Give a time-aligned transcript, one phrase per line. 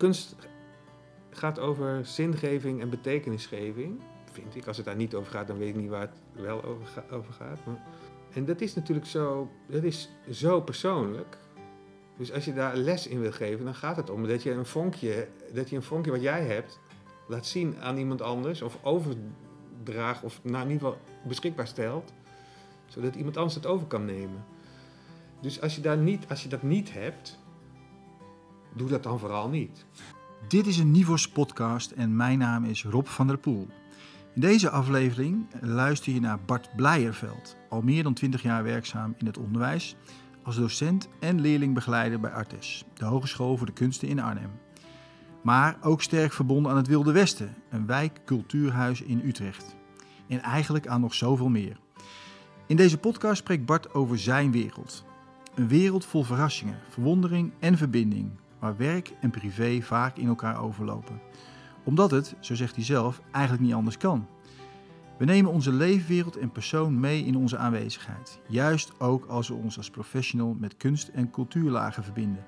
[0.00, 0.34] kunst
[1.30, 4.00] gaat over zingeving en betekenisgeving,
[4.32, 4.66] vind ik.
[4.66, 7.04] Als het daar niet over gaat, dan weet ik niet waar het wel over, ga-
[7.10, 7.58] over gaat.
[7.66, 7.82] Maar,
[8.32, 11.36] en dat is natuurlijk zo, dat is zo persoonlijk.
[12.16, 14.66] Dus als je daar les in wil geven, dan gaat het om dat je een
[14.66, 16.80] vonkje, dat je een vonkje wat jij hebt,
[17.28, 18.62] laat zien aan iemand anders.
[18.62, 22.12] Of overdraagt, of nou in ieder geval beschikbaar stelt.
[22.86, 24.44] Zodat iemand anders het over kan nemen.
[25.40, 27.38] Dus als je, daar niet, als je dat niet hebt,
[28.74, 29.84] doe dat dan vooral niet.
[30.48, 33.68] Dit is een Nivos podcast en mijn naam is Rob van der Poel.
[34.34, 39.26] In deze aflevering luister je naar Bart Blijerveld, al meer dan 20 jaar werkzaam in
[39.26, 39.96] het onderwijs,
[40.42, 44.50] als docent en leerlingbegeleider bij Artes, de Hogeschool voor de Kunsten in Arnhem.
[45.42, 49.76] Maar ook sterk verbonden aan het Wilde Westen, een wijk-cultuurhuis in Utrecht.
[50.28, 51.80] En eigenlijk aan nog zoveel meer.
[52.66, 55.04] In deze podcast spreekt Bart over zijn wereld.
[55.54, 58.30] Een wereld vol verrassingen, verwondering en verbinding,
[58.60, 61.20] waar werk en privé vaak in elkaar overlopen.
[61.84, 64.26] Omdat het, zo zegt hij zelf, eigenlijk niet anders kan.
[65.18, 69.76] We nemen onze leefwereld en persoon mee in onze aanwezigheid, juist ook als we ons
[69.76, 72.44] als professional met kunst en cultuurlagen verbinden.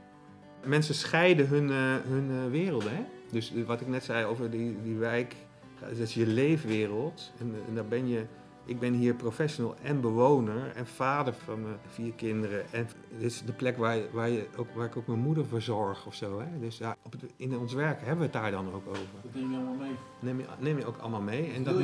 [0.64, 2.96] Mensen scheiden hun, eh, hun eh, werelden.
[2.96, 3.04] Hè?
[3.30, 5.36] Dus wat ik net zei over die, die wijk,
[5.80, 7.32] dat is je leefwereld.
[7.38, 8.26] En, en daar ben je,
[8.64, 12.72] ik ben hier professional en bewoner en vader van mijn vier kinderen.
[12.72, 16.06] En dit is de plek waar, waar, je ook, waar ik ook mijn moeder verzorg
[16.06, 16.40] of zo.
[16.40, 16.58] Hè?
[16.60, 19.02] Dus daar, op het, in ons werk hebben we het daar dan ook over.
[19.22, 19.94] Dat neem je allemaal mee.
[20.20, 21.52] Neem je, neem je ook allemaal mee.
[21.52, 21.74] En dat,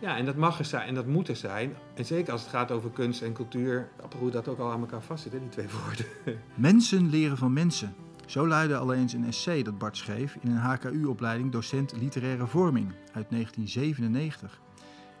[0.00, 1.76] ja, en dat mag er zijn en dat moet er zijn.
[1.94, 5.02] En zeker als het gaat over kunst en cultuur, hoe dat ook al aan elkaar
[5.02, 6.06] vastzit, hè, die twee woorden.
[6.54, 7.94] Mensen leren van mensen.
[8.26, 12.92] Zo luidde al eens een essay dat Bart schreef in een HKU-opleiding docent literaire vorming
[13.12, 14.60] uit 1997.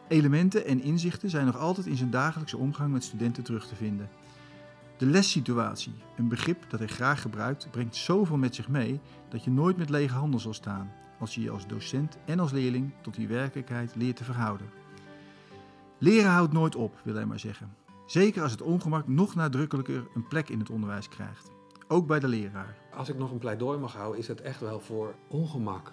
[0.08, 4.08] Elementen en inzichten zijn nog altijd in zijn dagelijkse omgang met studenten terug te vinden.
[4.96, 9.50] De lessituatie, een begrip dat hij graag gebruikt, brengt zoveel met zich mee dat je
[9.50, 13.14] nooit met lege handen zal staan als je je als docent en als leerling tot
[13.14, 14.70] die werkelijkheid leert te verhouden.
[15.98, 17.74] Leren houdt nooit op, wil hij maar zeggen.
[18.06, 21.50] Zeker als het ongemak nog nadrukkelijker een plek in het onderwijs krijgt.
[21.88, 22.76] Ook bij de leraar.
[22.94, 25.92] Als ik nog een pleidooi mag houden, is dat echt wel voor ongemak.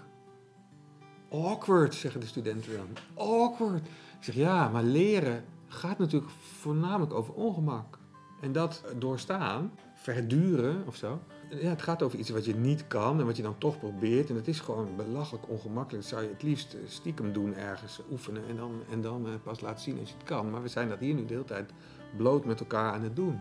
[1.43, 2.87] Awkward, zeggen de studenten dan.
[3.27, 3.85] Awkward.
[4.17, 7.97] Ik zeg ja, maar leren gaat natuurlijk voornamelijk over ongemak.
[8.41, 11.19] En dat doorstaan, verduren of zo.
[11.49, 14.29] Ja, het gaat over iets wat je niet kan en wat je dan toch probeert.
[14.29, 16.03] En het is gewoon belachelijk ongemakkelijk.
[16.03, 19.33] Dat zou je het liefst eh, stiekem doen ergens, oefenen en dan, en dan eh,
[19.43, 20.49] pas laten zien als je het kan.
[20.49, 21.71] Maar we zijn dat hier nu de hele tijd
[22.17, 23.39] bloot met elkaar aan het doen.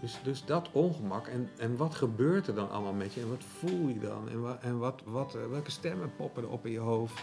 [0.00, 1.26] Dus, dus dat ongemak.
[1.26, 3.20] En, en wat gebeurt er dan allemaal met je?
[3.20, 4.28] En wat voel je dan?
[4.28, 7.22] En, en wat, wat, eh, welke stemmen poppen er op in je hoofd?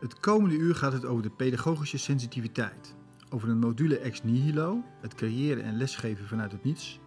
[0.00, 2.94] Het komende uur gaat het over de pedagogische sensitiviteit.
[3.30, 7.00] Over een module ex nihilo, het creëren en lesgeven vanuit het niets.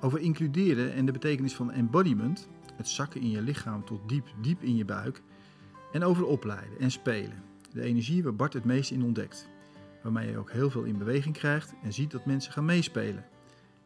[0.00, 4.62] Over includeren en de betekenis van embodiment, het zakken in je lichaam tot diep, diep
[4.62, 5.22] in je buik.
[5.92, 9.48] En over opleiden en spelen, de energie waar Bart het meest in ontdekt.
[10.02, 13.24] Waarmee je ook heel veel in beweging krijgt en ziet dat mensen gaan meespelen.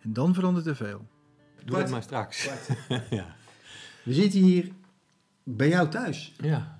[0.02, 1.06] En dan verandert er veel.
[1.64, 2.50] Doe dat maar straks.
[3.10, 3.36] ja.
[4.04, 4.72] We zitten hier
[5.42, 6.34] bij jou thuis.
[6.40, 6.76] ja.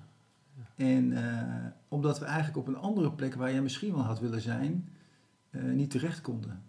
[0.75, 4.41] En eh, omdat we eigenlijk op een andere plek waar jij misschien wel had willen
[4.41, 4.89] zijn,
[5.49, 6.63] eh, niet terecht konden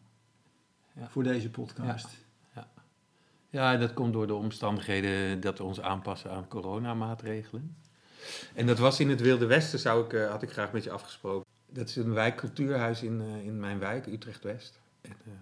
[0.93, 1.09] Ja.
[1.09, 2.09] voor deze podcast.
[3.53, 7.77] Ja, dat komt door de omstandigheden dat we ons aanpassen aan coronamaatregelen.
[8.55, 10.91] En dat was in het Wilde Westen, zou ik, eh, had ik graag met je
[10.91, 11.47] afgesproken.
[11.73, 14.81] Dat is een wijkcultuurhuis in, eh, in mijn wijk, Utrecht-West.
[15.01, 15.33] En eh,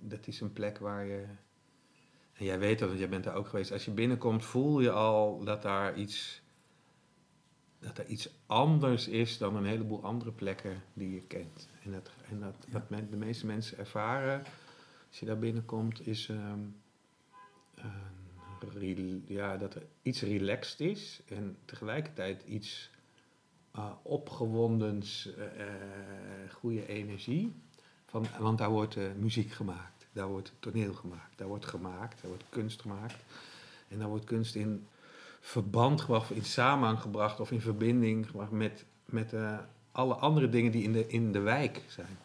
[0.00, 1.24] dat is een plek waar je...
[2.32, 3.72] En jij weet dat, want jij bent daar ook geweest.
[3.72, 6.42] Als je binnenkomt, voel je al dat daar iets...
[7.80, 11.68] Dat er iets anders is dan een heleboel andere plekken die je kent.
[11.84, 14.42] En, dat, en dat, wat men- de meeste mensen ervaren
[15.08, 16.28] als je daar binnenkomt, is...
[16.28, 16.60] ehm,
[19.26, 22.90] ja, dat er iets relaxed is en tegelijkertijd iets
[23.76, 27.52] uh, opgewondens, eh, eh, goede energie.
[28.10, 32.30] Van, want daar wordt eh, muziek gemaakt, daar wordt toneel gemaakt, daar wordt gemaakt, daar
[32.30, 33.16] wordt kunst gemaakt.
[33.88, 34.86] En daar wordt kunst in
[35.40, 39.58] verband gebracht, in samenhang gebracht of in verbinding gebracht met, met eh,
[39.92, 42.18] alle andere dingen die in de, in de wijk zijn.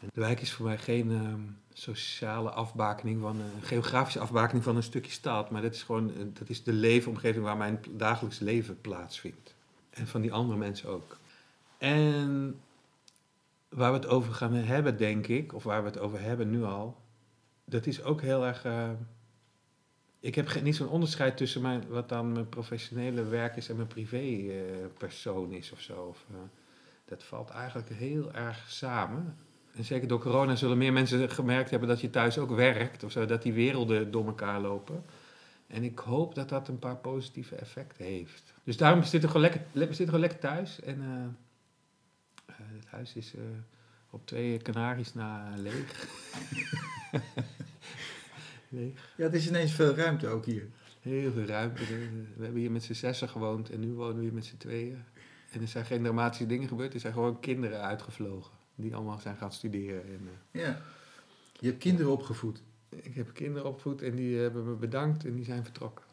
[0.00, 1.40] En de wijk is voor mij geen ehm,
[1.72, 6.24] sociale afbakening van een geografische afbakening van een stukje stad, maar dat is gewoon eh,
[6.32, 9.54] dat is de leefomgeving waar mijn dagelijks leven plaatsvindt.
[9.90, 11.16] En van die andere mensen ook.
[11.78, 12.60] En
[13.72, 16.64] waar we het over gaan hebben, denk ik, of waar we het over hebben nu
[16.64, 17.00] al,
[17.64, 18.64] dat is ook heel erg.
[18.64, 18.90] eh,
[20.20, 23.88] ik heb niet zo'n onderscheid tussen mijn, wat dan mijn professionele werk is en mijn
[23.88, 24.56] privé eh,
[24.98, 26.02] persoon is of zo.
[26.02, 26.36] Of, eh,
[27.04, 29.36] dat valt eigenlijk heel erg samen.
[29.74, 33.12] En zeker door corona zullen meer mensen gemerkt hebben dat je thuis ook werkt of
[33.12, 35.04] zo, dat die werelden door elkaar lopen.
[35.66, 38.54] En ik hoop dat dat een paar positieve effecten heeft.
[38.64, 40.80] Dus daarom zitten we gewoon lekker, gewoon lekker thuis.
[40.80, 41.00] En
[42.92, 43.42] huis is eh,
[44.10, 46.08] op twee Canaries na leeg.
[48.68, 49.12] leeg.
[49.16, 50.68] Ja, het is ineens veel ruimte ook hier.
[51.00, 51.84] Heel veel ruimte.
[52.36, 55.04] We hebben hier met z'n zessen gewoond en nu wonen we hier met z'n tweeën.
[55.50, 56.94] En er zijn geen dramatische dingen gebeurd.
[56.94, 58.52] Er zijn gewoon kinderen uitgevlogen.
[58.74, 60.04] Die allemaal zijn gaan studeren.
[60.04, 60.80] En, Ja.
[61.58, 62.62] Je hebt kinderen opgevoed.
[62.88, 66.04] ik heb kinderen opgevoed en die hebben me bedankt en die zijn vertrokken.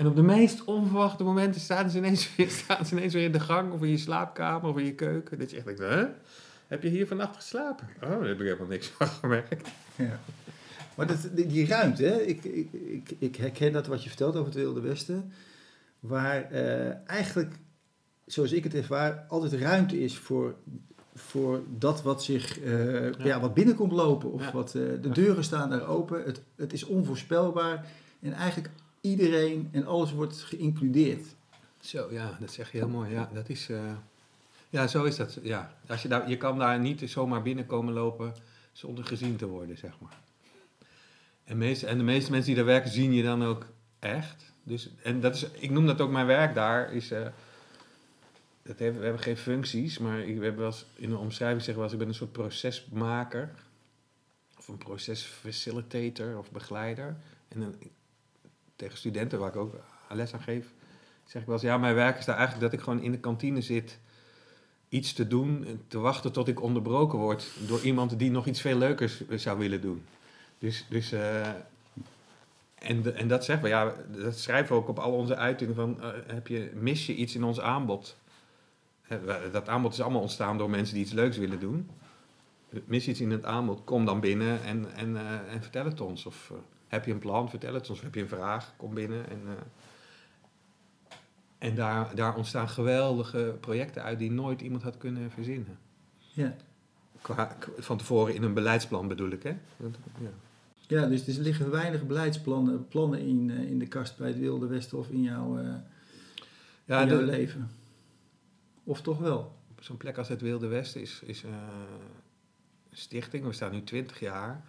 [0.00, 3.32] En op de meest onverwachte momenten staan ze, ineens weer, staan ze ineens weer in
[3.32, 5.38] de gang of in je slaapkamer of in je keuken.
[5.38, 6.04] Dat je echt denkt, hè?
[6.66, 7.88] Heb je hier vannacht geslapen?
[8.02, 9.68] Oh, daar heb ik helemaal niks van gemerkt.
[9.96, 10.20] Ja.
[10.94, 12.20] Maar dat, die, ruimte, hè?
[12.20, 15.32] Ik, ik, ik, ik herken dat wat je vertelt over het Wilde Westen.
[16.00, 17.54] Waar eh, eigenlijk,
[18.26, 20.54] zoals ik het ervaar, altijd ruimte is voor,
[21.14, 23.24] voor dat wat zich eh, ja.
[23.24, 23.40] Ja.
[23.40, 24.32] wat binnenkomt lopen.
[24.32, 24.52] Of Ja.
[24.52, 26.22] wat, eh, de deuren staan daar open.
[26.24, 27.86] Het, het is onvoorspelbaar.
[28.20, 28.70] En eigenlijk
[29.00, 31.26] iedereen en alles wordt geïncludeerd.
[31.80, 33.10] Zo, ja, dat zeg je heel mooi.
[33.10, 33.68] Ja, dat is...
[33.68, 33.92] eh,
[34.70, 35.38] ja, zo is dat.
[35.42, 35.74] Ja.
[35.86, 38.34] Als je, daar, je kan daar niet zomaar binnenkomen lopen
[38.72, 40.18] zonder gezien te worden, zeg maar.
[41.44, 43.66] En, meest, en de meeste mensen die daar werken, zien je dan ook
[43.98, 44.52] echt.
[44.62, 47.10] Dus, en dat is, ik noem dat ook mijn werk daar, is...
[47.10, 47.26] eh,
[48.62, 51.82] dat heeft, we hebben geen functies, maar ik, we hebben wel in een omschrijving zeggen
[51.82, 53.54] eens, ik ben een soort procesmaker.
[54.58, 57.16] Of een procesfacilitator of begeleider.
[57.48, 57.74] En dan,
[58.80, 59.74] tegen studenten waar ik ook
[60.08, 60.72] les aan geef,
[61.24, 63.18] zeg ik wel eens, ja, mijn werk is daar eigenlijk dat ik gewoon in de
[63.18, 63.98] kantine zit
[64.88, 68.60] iets te doen, en te wachten tot ik onderbroken word door iemand die nog iets
[68.60, 70.04] veel leukers zou willen doen.
[70.58, 71.48] Dus, dus eh,
[72.74, 76.02] en, en dat zeggen we, ja, dat schrijven we ook op al onze uitingen van,
[76.02, 78.16] eh, heb je, mis je iets in ons aanbod?
[79.52, 81.90] Dat aanbod is allemaal ontstaan door mensen die iets leuks willen doen.
[82.84, 86.00] Mis je iets in het aanbod, kom dan binnen en, en, eh, en vertel het
[86.00, 86.26] ons.
[86.26, 86.52] Of
[86.90, 87.90] heb je een plan, vertel het.
[87.90, 89.28] Of heb je een vraag, kom binnen.
[89.30, 89.52] En, eh,
[91.58, 95.78] en daar, daar ontstaan geweldige projecten uit die nooit iemand had kunnen verzinnen.
[96.18, 96.54] Ja.
[97.20, 99.56] Qua, van tevoren in een beleidsplan bedoel ik, hè?
[100.20, 100.30] Ja.
[100.86, 104.66] Ja, dus er liggen weinig beleidsplannen plannen in, eh, in de kast bij het Wilde
[104.66, 105.64] Westen of in jouw, eh,
[106.84, 107.70] Ja, in jouw de- leven.
[108.84, 109.58] Of toch wel?
[109.80, 111.50] zo'n plek als het Wilde Westen is, is een
[112.92, 113.44] stichting.
[113.44, 114.64] We staan nu 20 jaar.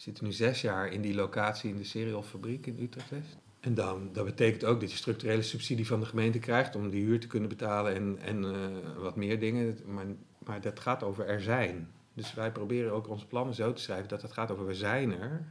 [0.00, 3.36] Zitten nu zes jaar in die locatie in de cerealfabriek in Utrecht West.
[3.60, 7.04] En dan, dat betekent ook dat je structurele subsidie van de gemeente krijgt om die
[7.04, 9.78] huur te kunnen betalen en, en eh, wat meer dingen.
[9.86, 10.04] Maar,
[10.38, 11.90] maar dat gaat over er zijn.
[12.14, 15.20] Dus wij proberen ook onze plannen zo te schrijven dat het gaat over we zijn
[15.20, 15.44] er.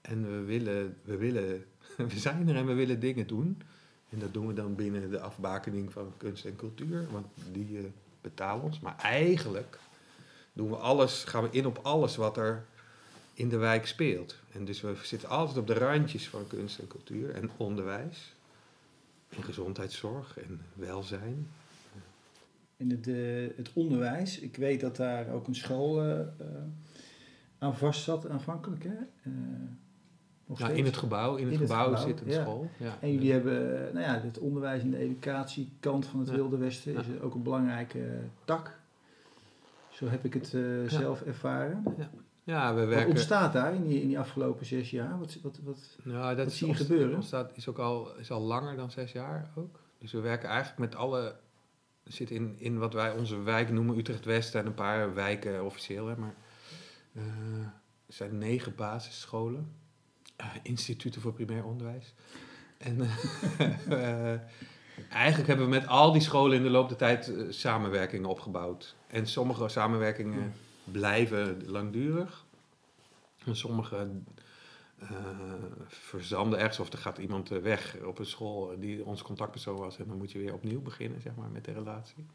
[0.00, 1.64] En we willen, we willen,
[2.12, 3.62] we zijn er en we willen dingen doen.
[4.08, 7.84] En dat doen we dan binnen de afbakening van kunst en cultuur, want die eh,
[8.20, 8.80] betalen ons.
[8.80, 9.78] Maar eigenlijk
[10.52, 12.66] doen we alles, gaan we in op alles wat er
[13.42, 14.36] in de wijk speelt.
[14.52, 18.34] En dus we zitten altijd op de randjes van kunst en cultuur en onderwijs.
[19.28, 21.46] En gezondheidszorg en welzijn.
[22.76, 26.26] In het, eh, het onderwijs, ik weet dat daar ook een school eh, eh,
[27.58, 28.84] aan vast zat aanvankelijk.
[28.84, 29.30] Hè?
[30.46, 32.40] Nog Ja, in het gebouw, in het In het gebouw, gebouw, zit een ja.
[32.40, 32.70] school.
[32.78, 32.96] Ja.
[33.00, 36.30] En jullie hebben, nou ja, het onderwijs en de educatiekant van het.
[36.30, 38.80] Wilde Westen is ook een belangrijke tak.
[39.90, 40.46] Zo heb ik het
[40.86, 41.82] zelf ervaren.
[41.98, 42.10] Ja,
[42.44, 43.10] we Wat werken...
[43.10, 45.18] ontstaat daar in die, in die afgelopen zes jaar?
[45.18, 47.14] Wat, wat, wat, Nou, dat Wat is zie je gebeuren?
[47.14, 49.80] Ontstaat, is ook al, is al langer dan zes jaar ook.
[49.98, 51.36] Dus we werken eigenlijk met alle...
[52.04, 56.06] Zit in, in wat wij onze wijk noemen Utrecht West en een paar wijken officieel.
[56.06, 56.34] Hè, maar
[57.12, 57.22] eh,
[58.06, 59.72] er zijn negen basisscholen.
[60.36, 62.14] eh, instituten voor primair onderwijs.
[62.78, 63.00] En
[63.88, 64.34] eh,
[65.08, 68.96] eigenlijk hebben we met al die scholen in de loop der tijd samenwerkingen opgebouwd.
[69.06, 70.52] En sommige samenwerkingen
[70.84, 72.44] blijven langdurig.
[73.44, 74.08] En sommige
[74.98, 75.08] eh,
[75.86, 79.98] verzanden ergens of er gaat iemand eh, weg op een school die ons contactpersoon was
[79.98, 82.26] en dan moet je weer opnieuw beginnen zeg maar, met de relatie.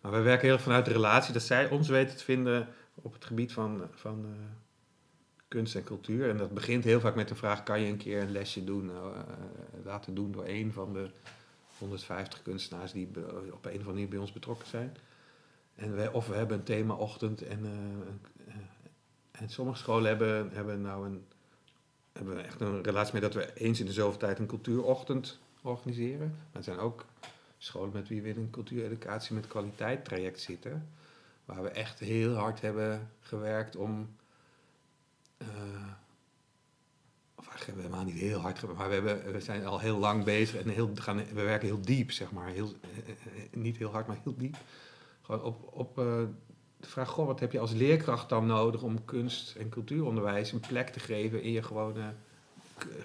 [0.00, 3.12] Maar wij werken heel erg vanuit de relatie, dat zij ons weten te vinden op
[3.12, 4.30] het gebied van, van eh,
[5.48, 6.28] kunst en cultuur.
[6.28, 8.90] En dat begint heel vaak met de vraag, kan je een keer een lesje doen,
[9.84, 11.10] laten doen door een van de
[11.78, 14.96] 150 kunstenaars die op een of andere manier bij ons betrokken zijn.
[15.74, 18.54] En of we hebben een themaochtend en, eh, eh,
[19.30, 21.24] en sommige scholen hebben, hebben nou een,
[22.12, 26.28] hebben echt een relatie mee dat we eens in de zoveel tijd een cultuurochtend organiseren.
[26.28, 27.04] Maar er zijn ook
[27.58, 30.88] scholen met wie we in een cultuureducatie met kwaliteit traject zitten.
[31.44, 34.16] Waar we echt heel hard hebben gewerkt om.
[35.36, 35.46] eh,
[37.34, 39.78] of eigenlijk hebben we helemaal niet heel hard gewerkt, maar we, hebben, we zijn al
[39.78, 42.48] heel lang bezig en heel, gaan, we werken heel diep, zeg maar.
[42.48, 42.72] Heel,
[43.50, 44.56] niet heel hard, maar heel diep.
[45.22, 46.22] Gewoon op, op eh,
[46.76, 50.60] de vraag, goh, wat heb je als leerkracht dan nodig om kunst- en cultuuronderwijs een
[50.60, 52.12] plek te geven in je gewone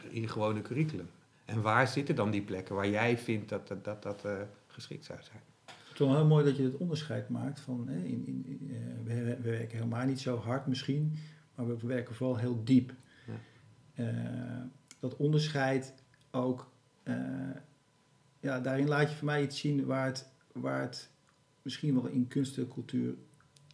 [0.10, 1.10] in je gewone curriculum.
[1.46, 4.34] En waar zitten dan die plekken waar jij vindt dat dat, dat, dat eh,
[4.68, 5.42] geschikt zou zijn?
[5.66, 8.78] Het is wel heel mooi dat je het onderscheid maakt van, hè, in, in, eh,
[9.04, 11.18] we, we werken helemaal niet zo hard misschien,
[11.56, 12.94] maar we werken vooral heel diep.
[13.96, 14.70] Ja.
[15.00, 15.94] Dat onderscheid
[16.32, 16.72] ook,
[18.40, 21.10] ja, daarin laat je voor mij iets zien waar het, waar het
[21.68, 23.14] misschien wel in kunst en cultuur,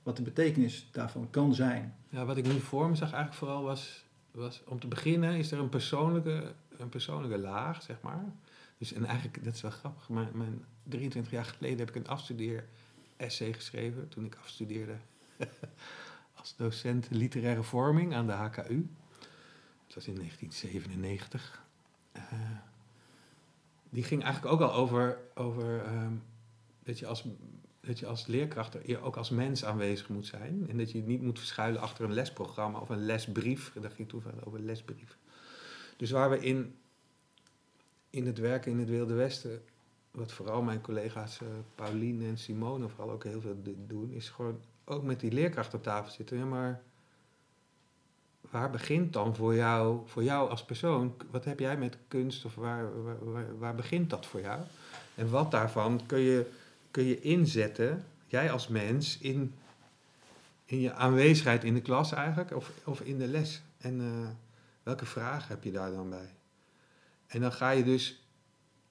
[0.03, 1.95] wat de betekenis daarvan kan zijn.
[2.09, 5.51] Ja, wat ik nu voor me zag eigenlijk vooral was, was om te beginnen is
[5.51, 8.33] er een persoonlijke, een persoonlijke laag, zeg maar.
[8.77, 12.07] Dus en eigenlijk, dat is wel grappig, mijn, mijn 23 jaar geleden heb ik een
[12.07, 14.95] afstudeer-essay geschreven toen ik afstudeerde
[16.39, 18.89] als docent literaire vorming aan de HKU.
[19.85, 21.63] Dat was in 1997.
[22.11, 22.21] Eh,
[23.89, 26.13] die ging eigenlijk ook al over, over ehm,
[26.83, 27.25] dat, je als,
[27.85, 30.65] dat je als leerkracht er ook als mens aanwezig moet zijn.
[30.69, 33.73] En dat je niet moet verschuilen achter een lesprogramma of een lesbrief.
[33.81, 35.17] Daar ging toevallig over lesbrief.
[35.97, 36.75] Dus waar we in,
[38.09, 39.61] in het werken in het Wilde Westen,
[40.11, 44.59] wat vooral mijn collega's uh, Pauline en Simone vooral ook heel veel doen, is gewoon
[44.85, 46.49] ook met die leerkracht op tafel zitten.
[46.49, 46.81] Maar
[48.41, 51.15] waar begint dan voor jou, voor jou als persoon?
[51.31, 54.61] Wat heb jij met kunst of waar, waar, waar begint dat voor jou?
[55.15, 56.51] En wat daarvan kun je,
[56.93, 59.53] kun je inzetten, jij als mens, in,
[60.65, 63.61] in je aanwezigheid in de klas eigenlijk, of, of in de les?
[63.77, 64.29] En uh,
[64.83, 66.33] welke vragen heb je daar dan bij?
[67.27, 68.27] En dan ga je dus,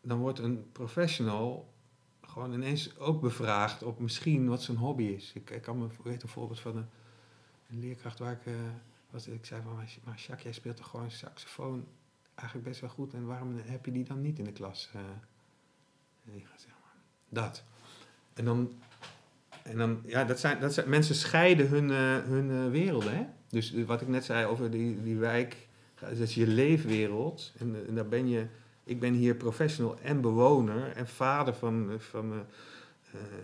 [0.00, 1.72] dan wordt een professional
[2.20, 5.32] gewoon ineens ook bevraagd op misschien wat zijn hobby is.
[5.34, 6.88] Ik, ik kan me weet een voorbeeld van een,
[7.80, 8.54] leerkracht waar ik, uh,
[9.10, 11.86] was, ik zei van, maar Jacques, jij speelt toch gewoon saxofoon
[12.34, 14.90] eigenlijk best wel goed en waarom heb je die dan niet in de klas?
[14.96, 15.02] Uh,
[16.56, 16.94] zeg maar.
[17.28, 17.64] Dat.
[18.34, 18.72] En dan,
[19.62, 23.14] en dan ja, dat zijn, dat zijn, mensen scheiden hun, uh, hun uh, werelden.
[23.14, 23.24] Hè?
[23.48, 25.68] Dus wat ik net zei over die, die wijk,
[26.00, 27.52] dat is je leefwereld.
[27.58, 28.46] En, en daar ben je,
[28.84, 32.32] ik ben hier professional en bewoner en vader van, van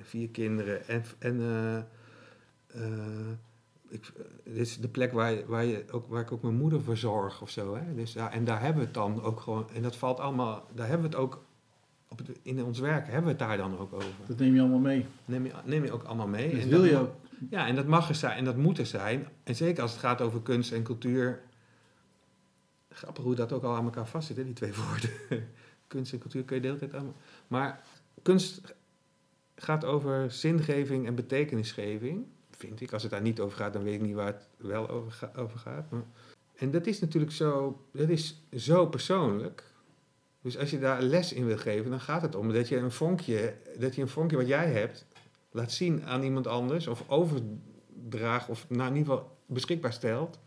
[0.02, 0.88] vier kinderen.
[0.88, 1.40] En, en
[3.88, 4.12] ik,
[4.44, 7.50] dit is de plek waar, waar, je ook, waar ik ook mijn moeder verzorg of
[7.50, 7.74] zo.
[7.74, 7.94] Hè?
[7.94, 10.88] Dus, ja, en daar hebben we het dan ook gewoon, en dat valt allemaal, daar
[10.88, 11.44] hebben we het ook
[12.08, 14.08] op het, in ons werk hebben we het daar dan ook over.
[14.26, 15.06] Dat neem je allemaal mee.
[15.24, 16.50] Neem je, neem je ook allemaal mee.
[16.50, 17.14] Dat en wil dat, je ook.
[17.50, 19.26] Ja, en dat mag er zijn en dat moet er zijn.
[19.44, 21.40] En zeker als het gaat over kunst en cultuur.
[22.88, 25.48] Grappig hoe dat ook al aan elkaar vastzit, hè, die twee woorden.
[25.86, 27.14] kunst en cultuur kun je de hele tijd aan.
[27.46, 27.82] Maar
[28.22, 28.74] kunst
[29.54, 32.92] gaat over zingeving en betekenisgeving, vind ik.
[32.92, 35.32] Als het daar niet over gaat, dan weet ik niet waar het wel over, ga,
[35.36, 35.90] over gaat.
[35.90, 36.04] Maar,
[36.56, 39.67] en dat is natuurlijk zo, dat is zo persoonlijk.
[40.42, 42.92] Dus als je daar les in wil geven, dan gaat het om dat je een
[42.92, 45.06] vonkje, dat je een vonkje wat jij hebt,
[45.50, 50.38] laat zien aan iemand anders, of overdraagt, of nou in ieder geval beschikbaar stelt,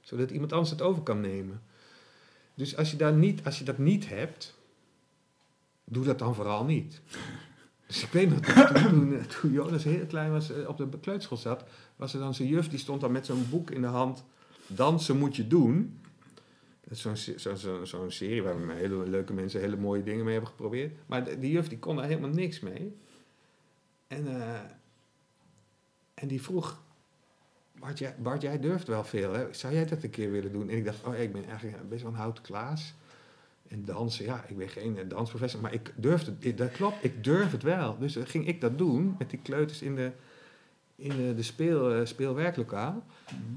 [0.00, 1.62] zodat iemand anders het over kan nemen.
[2.54, 4.54] Dus als je, daar niet, als je dat niet hebt,
[5.84, 7.00] doe dat dan vooral niet.
[7.86, 11.64] Dus ik weet nog, toen, toen, toen Jonas heel klein was, op de kleuterschool zat,
[11.96, 14.24] was er dan zijn juf, die stond dan met zo'n boek in de hand,
[14.66, 16.00] dansen moet je doen.
[16.90, 20.50] Zo'n zo, zo, zo serie waar we hele leuke mensen hele mooie dingen mee hebben
[20.50, 20.92] geprobeerd.
[21.06, 22.96] Maar die juf die kon daar helemaal niks mee.
[24.06, 24.60] En, uh,
[26.14, 26.82] en die vroeg,
[27.78, 29.52] Bart jij, Bart, jij durft wel veel, hè?
[29.52, 30.68] zou jij dat een keer willen doen?
[30.68, 32.94] En ik dacht, oh ik ben eigenlijk best wel een houten klaas.
[33.68, 37.52] En dansen, ja, ik ben geen dansprofessor, maar ik durf het, dat klopt, ik durf
[37.52, 37.98] het wel.
[37.98, 40.12] Dus ging ik dat doen met die kleuters in de,
[40.96, 43.04] in de, de speel, speelwerklokaal.
[43.32, 43.56] Mm-hmm.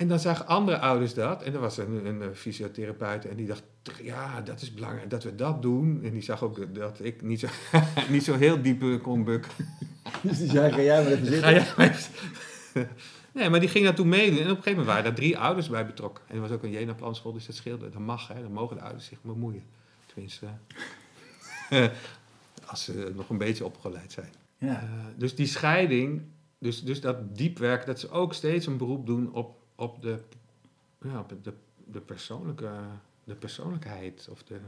[0.00, 1.42] En dan zagen andere ouders dat.
[1.42, 3.62] En er was een, een fysiotherapeut en die dacht,
[4.02, 6.00] ja, dat is belangrijk dat we dat doen.
[6.02, 7.46] En die zag ook dat ik niet zo,
[8.10, 9.50] niet zo heel diep kon bukken.
[10.22, 11.42] Dus die zei, ga jij maar even zitten.
[11.42, 12.88] Ga jij maar even...
[13.32, 14.38] Nee, maar die ging daartoe meedoen.
[14.38, 16.24] En op een gegeven moment waren daar drie ouders bij betrokken.
[16.28, 17.90] En er was ook een Jena-planschool, dus dat scheelde.
[17.90, 18.42] Dat mag, hè.
[18.42, 19.62] Dan mogen de ouders zich bemoeien.
[20.06, 20.46] Tenminste,
[22.70, 24.32] als ze nog een beetje opgeleid zijn.
[24.58, 24.82] Ja.
[24.82, 26.22] Uh, dus die scheiding,
[26.58, 30.18] dus, dus dat diepwerk, dat ze ook steeds een beroep doen op op de,
[31.02, 31.52] ja, op de,
[31.84, 32.70] de, persoonlijke,
[33.24, 34.60] de persoonlijkheid of de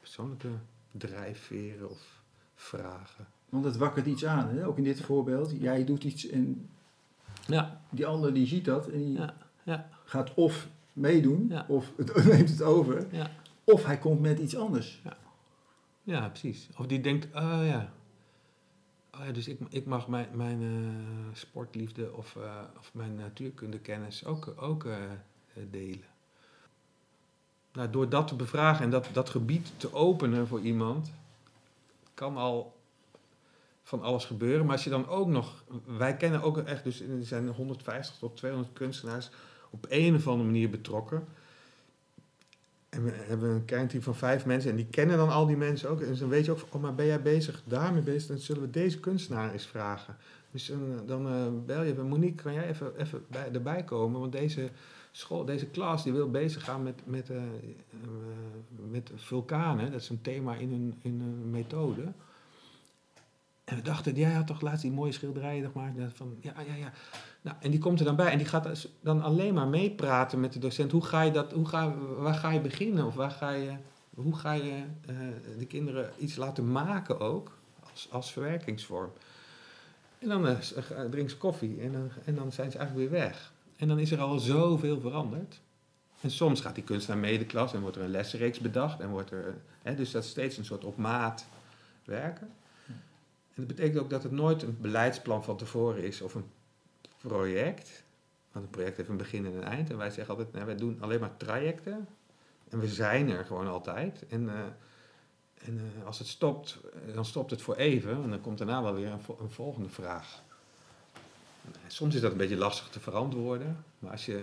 [0.00, 0.48] persoonlijke
[0.90, 2.22] drijfveren of
[2.54, 3.26] vragen.
[3.48, 4.66] Want het wakkert iets aan, hè?
[4.66, 5.60] ook in dit voorbeeld.
[5.60, 6.68] Jij doet iets en
[7.46, 7.80] ja.
[7.90, 9.36] die ander die ziet dat en die ja.
[9.62, 9.88] Ja.
[10.04, 13.06] gaat of meedoen of het, neemt het over.
[13.10, 13.30] Ja.
[13.64, 15.02] Of hij komt met iets anders.
[16.02, 16.68] ja, precies.
[16.76, 17.92] Of die denkt, oh ja,
[19.18, 20.90] Oh ja, dus ik, ik mag mijn, mijn uh,
[21.32, 24.96] sportliefde of, uh, of mijn natuurkundekennis ook, ook uh,
[25.70, 26.04] delen.
[27.72, 31.10] Nou, door dat te bevragen en dat, dat gebied te openen voor iemand,
[32.14, 32.76] kan al
[33.82, 34.66] van alles gebeuren.
[34.66, 38.36] Maar als je dan ook nog, wij kennen ook echt, dus er zijn 150 tot
[38.36, 39.30] 200 kunstenaars
[39.70, 41.26] op een of andere manier betrokken.
[42.88, 45.90] En we hebben een kernteam van vijf mensen en die kennen dan al die mensen
[45.90, 46.00] ook.
[46.00, 48.28] En dan weet je ook, oh, maar ben jij bezig daarmee bezig?
[48.28, 50.16] Dan zullen we deze kunstenaar eens vragen.
[50.50, 50.76] Dus uh,
[51.06, 54.20] dan uh, bel je, Monique, kan jij even, even bij, erbij komen?
[54.20, 54.70] Want deze
[55.10, 57.42] school, deze klas, die wil bezig gaan met, met, uh,
[58.90, 59.90] met vulkanen.
[59.90, 62.12] Dat is een thema in hun, in hun methode.
[63.64, 65.96] En we dachten, jij had toch laatst die mooie schilderijen gemaakt?
[66.14, 66.92] Van, ja, ja, ja.
[67.46, 70.40] Nou, en die komt er dan bij en die gaat dus dan alleen maar meepraten
[70.40, 70.92] met de docent.
[70.92, 73.06] Hoe ga je dat, hoe ga, waar ga je beginnen?
[73.06, 73.72] Of waar ga je,
[74.14, 75.18] hoe ga je uh,
[75.58, 77.58] de kinderen iets laten maken ook,
[77.92, 79.12] als, als verwerkingsvorm?
[80.18, 80.58] En dan uh,
[81.10, 83.52] drinken ze koffie en dan, en dan zijn ze eigenlijk weer weg.
[83.76, 85.60] En dan is er al zoveel veranderd.
[86.20, 89.00] En soms gaat die kunstenaar mee de klas en wordt er een lessenreeks bedacht.
[89.00, 91.46] En wordt er, hè, dus dat is steeds een soort op maat
[92.04, 92.50] werken.
[92.86, 96.44] En dat betekent ook dat het nooit een beleidsplan van tevoren is of een
[97.20, 98.04] project.
[98.52, 99.90] Want een project heeft een begin en een eind.
[99.90, 102.08] En wij zeggen altijd, nou, wij doen alleen maar trajecten.
[102.68, 104.26] En we zijn er gewoon altijd.
[104.28, 104.52] En, uh,
[105.54, 106.80] en uh, als het stopt,
[107.14, 108.22] dan stopt het voor even.
[108.22, 110.42] En dan komt daarna wel weer een, volgende vraag.
[111.86, 113.84] Soms is dat een beetje lastig te verantwoorden.
[113.98, 114.42] Maar als je,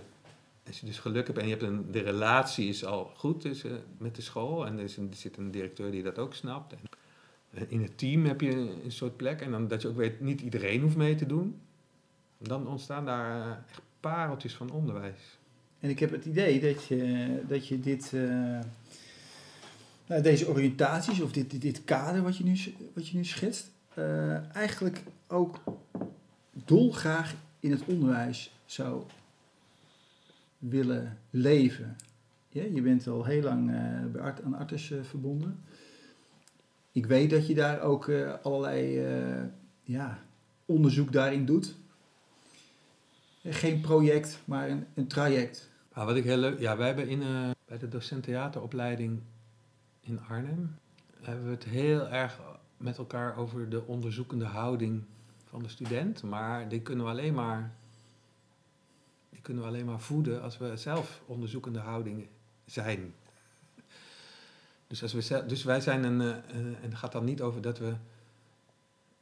[0.67, 3.83] als je dus geluk hebt en je hebt een, de relatie is al goed tussen,
[3.97, 4.65] met de school.
[4.65, 6.73] En er, is een, er zit een directeur die dat ook snapt.
[6.73, 8.51] En in het team heb je
[8.83, 9.41] een soort plek.
[9.41, 11.61] En dan dat je ook weet, niet iedereen hoeft mee te doen.
[12.43, 15.37] Dan ontstaan daar echt pareltjes van onderwijs.
[15.79, 18.59] En ik heb het idee dat je, dat je dit, uh,
[20.07, 22.57] nou, deze oriëntaties of dit, dit, kader wat je nu,
[22.93, 23.71] wat je nu schetst,
[24.53, 25.63] eigenlijk ook
[26.65, 29.03] dolgraag in het onderwijs zou
[30.57, 31.95] willen leven.
[32.49, 33.71] Ja, je bent al heel lang
[34.11, 35.59] bij Art, aan Artes verbonden.
[36.91, 39.05] Ik weet dat je daar ook allerlei
[39.83, 40.19] ja,
[40.65, 41.75] onderzoek daarin doet
[43.43, 45.69] geen project, maar een, een traject.
[45.93, 46.59] Wat ik heel leuk...
[46.59, 49.21] Ja, wij hebben in, uh, bij de docententheateropleiding
[49.99, 50.75] in Arnhem...
[51.21, 52.39] hebben we het heel erg
[52.77, 55.03] met elkaar over de onderzoekende houding
[55.45, 56.23] van de student.
[56.23, 57.73] Maar die kunnen we alleen maar...
[59.29, 62.27] Die kunnen we alleen maar voeden als we zelf onderzoekende houding
[62.65, 63.13] zijn.
[64.87, 66.21] Dus, als we, dus wij zijn een...
[66.21, 67.93] Uh, en het gaat dan niet over dat we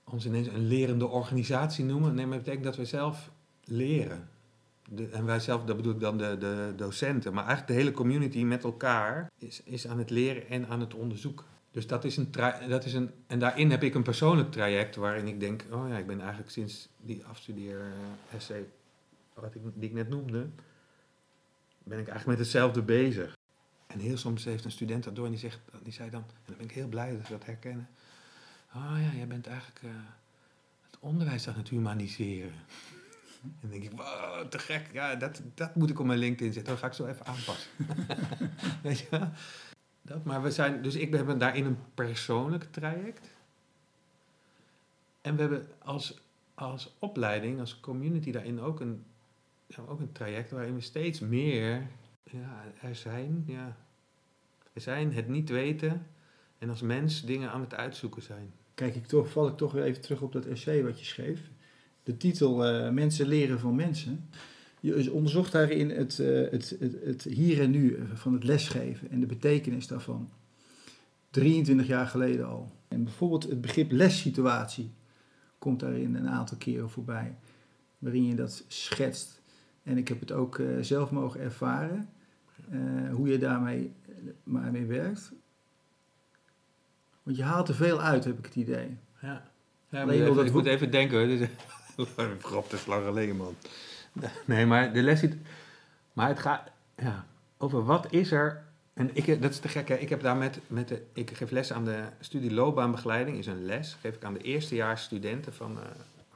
[0.04, 2.16] ons ineens een lerende organisatie noemen.
[2.16, 3.32] Nee, maar het betekent dat we zelf
[3.72, 4.30] leren.
[4.90, 7.96] De, en wij zelf, dat bedoel ik dan de, de docenten, maar eigenlijk de hele
[7.96, 11.46] community met elkaar is, is aan het leren en aan het onderzoeken.
[11.72, 12.32] Dus dat is, een
[12.68, 13.12] dat is een.
[13.28, 16.50] En daarin heb ik een persoonlijk traject waarin ik denk: oh ja, ik ben eigenlijk
[16.50, 18.66] sinds die afstudeer-essay,
[19.34, 20.48] wat ik, die ik net noemde,
[21.84, 23.38] ben ik eigenlijk met hetzelfde bezig.
[23.88, 26.42] En heel soms heeft een student dat door en die, zegt, die zei dan, en
[26.46, 27.90] dan ben ik heel blij dat ze dat herkennen:
[28.76, 29.92] oh ja, jij bent eigenlijk uh,
[30.82, 32.54] het onderwijs aan het humaniseren.
[33.42, 34.90] En dan denk ik, wow, te gek.
[34.92, 36.72] Ja, dat, dat moet ik op mijn LinkedIn zetten.
[36.72, 37.72] Dat ga ik zo even aanpassen.
[38.84, 39.30] Weet je wel?
[40.02, 43.30] Dat, maar we zijn, dus ik ben daarin een persoonlijk traject.
[45.22, 46.22] En we hebben als,
[46.54, 49.04] als opleiding, als community daarin ook een,
[49.68, 51.88] ja, ook een traject waarin we steeds meer
[52.24, 53.44] ja, er zijn.
[53.48, 53.78] Ja,
[54.74, 56.08] er zijn, het niet weten
[56.58, 58.54] en als mens dingen aan het uitzoeken zijn.
[58.74, 61.51] Kijk, ik toch, val ik toch weer even terug op dat essay wat je schreef
[62.04, 64.30] de titel uh, Mensen leren van mensen.
[64.80, 69.20] Je onderzocht daarin het, uh, het, het, het, hier en nu van het lesgeven en
[69.20, 70.30] de betekenis daarvan.
[71.30, 72.72] 23 jaar geleden al.
[72.88, 74.92] En bijvoorbeeld het begrip lessituatie
[75.60, 77.36] komt daarin een aantal keren voorbij.
[77.98, 79.42] Waarin je dat schetst.
[79.84, 82.10] En ik heb het ook uh, zelf mogen ervaren.
[83.12, 83.92] hoe je daarmee
[84.44, 85.32] maar mee werkt.
[87.24, 88.98] Want je haalt er veel uit, heb ik het idee.
[89.22, 89.52] Ja.
[89.92, 91.50] Ja, Alleen even, ik moet even denken.
[92.42, 93.56] Grap, dat is lang geleden, man.
[94.46, 95.24] Nee, maar de les...
[96.14, 97.26] Maar het gaat ja,
[97.58, 98.64] over wat is er...
[98.94, 99.96] En ik, dat is te gek, hè?
[99.96, 101.06] Ik heb daar met, met de...
[101.14, 103.98] Ik geef les aan de studie loopbaanbegeleiding, is een les.
[104.02, 105.84] Geef ik aan de eerstejaars studenten van, uh,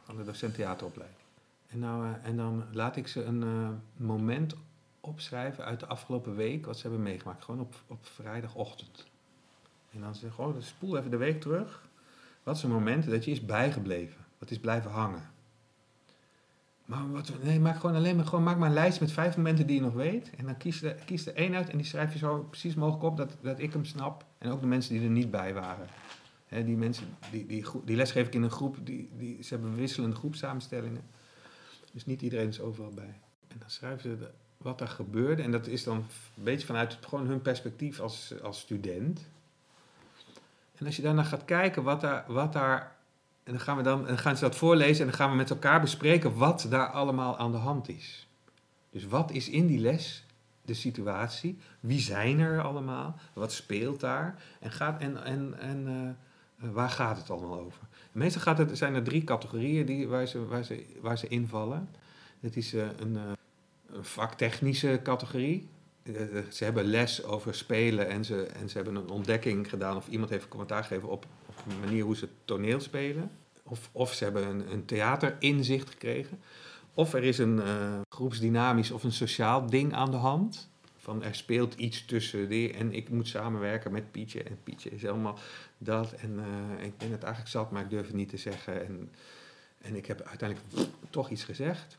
[0.04, 1.20] van de docent theateropleiding.
[1.68, 4.56] En, nou, uh, en dan laat ik ze een uh, moment
[5.00, 7.44] opschrijven uit de afgelopen week, wat ze hebben meegemaakt.
[7.44, 9.06] Gewoon op, op vrijdagochtend.
[9.92, 11.84] En dan zeg ik, oh, spoel even de week terug.
[12.44, 14.26] Wat is een moment dat je is bijgebleven?
[14.38, 15.30] Wat is blijven hangen?
[16.86, 19.68] Maar wat, nee, maak gewoon alleen maar, gewoon, maak maar een lijst met vijf momenten
[19.68, 20.30] die je nog weet.
[20.38, 23.04] En dan kies, er, kies er één uit en die schrijf je zo precies mogelijk
[23.04, 24.26] op dat, dat ik hem snap.
[24.38, 25.88] En ook de mensen die er niet bij waren.
[26.50, 29.76] die mensen, die, die, die les geef ik in een groep, die, die, ze hebben
[29.76, 31.02] wisselende groepsamenstellingen.
[31.92, 33.20] Dus niet iedereen is overal bij.
[33.48, 35.42] En dan schrijven ze wat er gebeurde.
[35.42, 39.28] En dat is dan een beetje vanuit gewoon hun perspectief als, als student.
[40.76, 42.95] En als je daarna gaat kijken wat daar, wat daar
[43.46, 45.50] en dan gaan, we dan, dan gaan ze dat voorlezen en dan gaan we met
[45.50, 48.28] elkaar bespreken wat daar allemaal aan de hand is.
[48.90, 50.26] Dus wat is in die les
[50.62, 51.58] de situatie?
[51.80, 53.20] Wie zijn er allemaal?
[53.34, 54.44] Wat speelt daar?
[54.60, 55.88] En, gaat, en, en, en
[56.58, 57.82] eh, waar gaat het allemaal over?
[58.12, 61.90] Meestal gaat het, zijn er drie categorieën die, waar, ze, waar, ze, waar ze invallen.
[62.40, 65.70] Het is een, een vaktechnische categorie.
[66.50, 70.30] ze hebben les over spelen en ze, en ze hebben een ontdekking gedaan of iemand
[70.30, 71.26] heeft commentaar gegeven op
[71.68, 73.32] de manier hoe ze toneel spelen.
[73.64, 76.40] Of, of ze hebben een, een theaterinzicht gekregen.
[76.94, 80.70] Of er is een uh, groepsdynamisch of een sociaal ding aan de hand.
[80.98, 84.44] Van er speelt iets tussen die en ik moet samenwerken met Pietje.
[84.44, 85.38] En Pietje is helemaal
[85.78, 86.12] dat.
[86.12, 88.86] En uh, ik ben het eigenlijk zat, maar ik durf het niet te zeggen.
[88.86, 89.12] En,
[89.82, 90.70] en ik heb uiteindelijk
[91.10, 91.98] toch iets gezegd.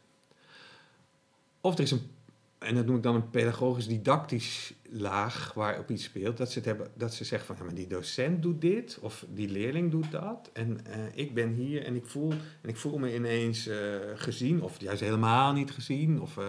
[1.61, 2.11] Of er is een
[2.59, 6.37] en dat noem ik dan een pedagogisch-didactisch laag waarop iets speelt.
[6.37, 9.49] Dat ze, hebben, dat ze zeggen van, ja, maar die docent doet dit, of die
[9.49, 10.51] leerling doet dat.
[10.53, 13.77] En uh, ik ben hier en ik voel, en ik voel me ineens uh,
[14.15, 16.21] gezien, of juist helemaal niet gezien.
[16.21, 16.47] Of, uh,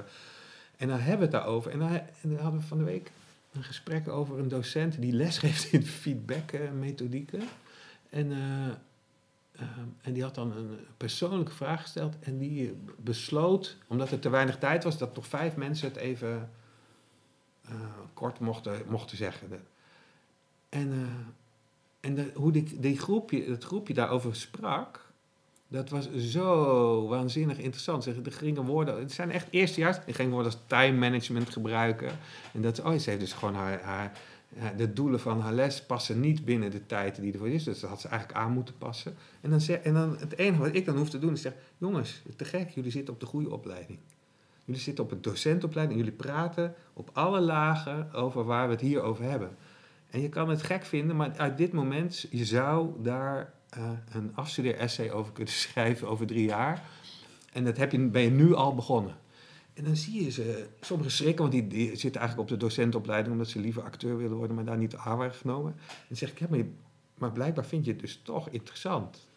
[0.77, 1.71] en dan hebben we het daarover.
[1.71, 3.11] En dan, en dan hadden we van de week
[3.53, 7.41] een gesprek over een docent die lesgeeft in feedback-methodieken.
[8.09, 8.31] En
[10.01, 14.57] en die had dan een persoonlijke vraag gesteld en die besloot, omdat er te weinig
[14.57, 16.49] tijd was, dat toch vijf mensen het even
[18.13, 19.47] kort mochten, mochten zeggen.
[20.69, 21.07] En, uh,
[21.99, 25.05] en de, hoe die, die groepje, het groepje daarover sprak,
[25.67, 28.03] dat was zo waanzinnig interessant.
[28.03, 32.11] Zeg, er gingen woorden, het zijn echt eerstejaars, er gingen woorden als time management gebruiken.
[32.53, 34.11] En dat, oh, ze heeft dus gewoon haar, haar
[34.77, 37.63] de doelen van haar les passen niet binnen de tijd die ervoor is.
[37.63, 39.15] Dus dat had ze eigenlijk aan moeten passen.
[39.41, 42.21] En dan, en dan het enige wat ik dan hoef te doen is zeggen: jongens,
[42.35, 43.99] te gek, jullie zitten op de goede opleiding.
[44.67, 48.81] Jullie zitten op een docentopleiding en jullie praten op alle lagen over waar we het
[48.81, 49.57] hier over hebben.
[50.09, 54.35] En je kan het gek vinden, maar uit dit moment, je zou daar uh, een
[54.35, 56.83] afstudeer-essay over kunnen schrijven over drie jaar.
[57.53, 59.15] En dat heb je, ben je nu al begonnen.
[59.73, 63.49] En dan zie je ze, sommigen schrikken, want die, zitten eigenlijk op de docentenopleiding omdat
[63.49, 65.73] ze liever acteur willen worden, maar daar niet aan waren genomen.
[65.87, 66.65] En dan zeg ik, ja, maar,
[67.17, 69.27] maar blijkbaar vind je het dus toch interessant.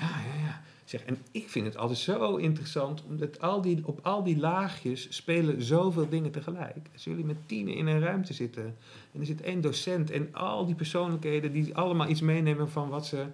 [0.00, 0.62] Ja, ja, ja.
[0.92, 5.14] Zeg, en ik vind het altijd zo interessant, omdat al die, op al die laagjes
[5.14, 6.88] spelen zoveel dingen tegelijk.
[6.92, 8.76] Als jullie met tienen in een ruimte zitten
[9.12, 13.06] en er zit één docent en al die persoonlijkheden die allemaal iets meenemen van wat
[13.06, 13.26] ze,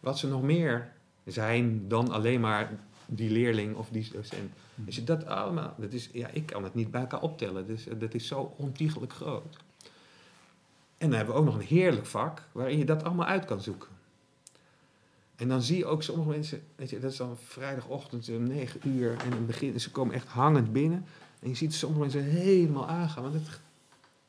[0.00, 0.92] wat ze nog meer
[1.24, 4.52] zijn dan alleen maar die leerling of die docent.
[4.86, 7.86] Als je dat allemaal, dat is, ja, ik kan het niet bij elkaar optellen, dus
[7.98, 9.56] dat is zo ontiegelijk groot.
[10.96, 13.60] En dan hebben we ook nog een heerlijk vak waarin je dat allemaal uit kan
[13.60, 13.97] zoeken.
[15.38, 18.88] En dan zie je ook sommige mensen, weet je, dat is dan vrijdagochtend om 9
[18.88, 21.04] uur en dan beginnen ze komen echt hangend binnen.
[21.40, 23.60] En je ziet sommige mensen helemaal aangaan, want het,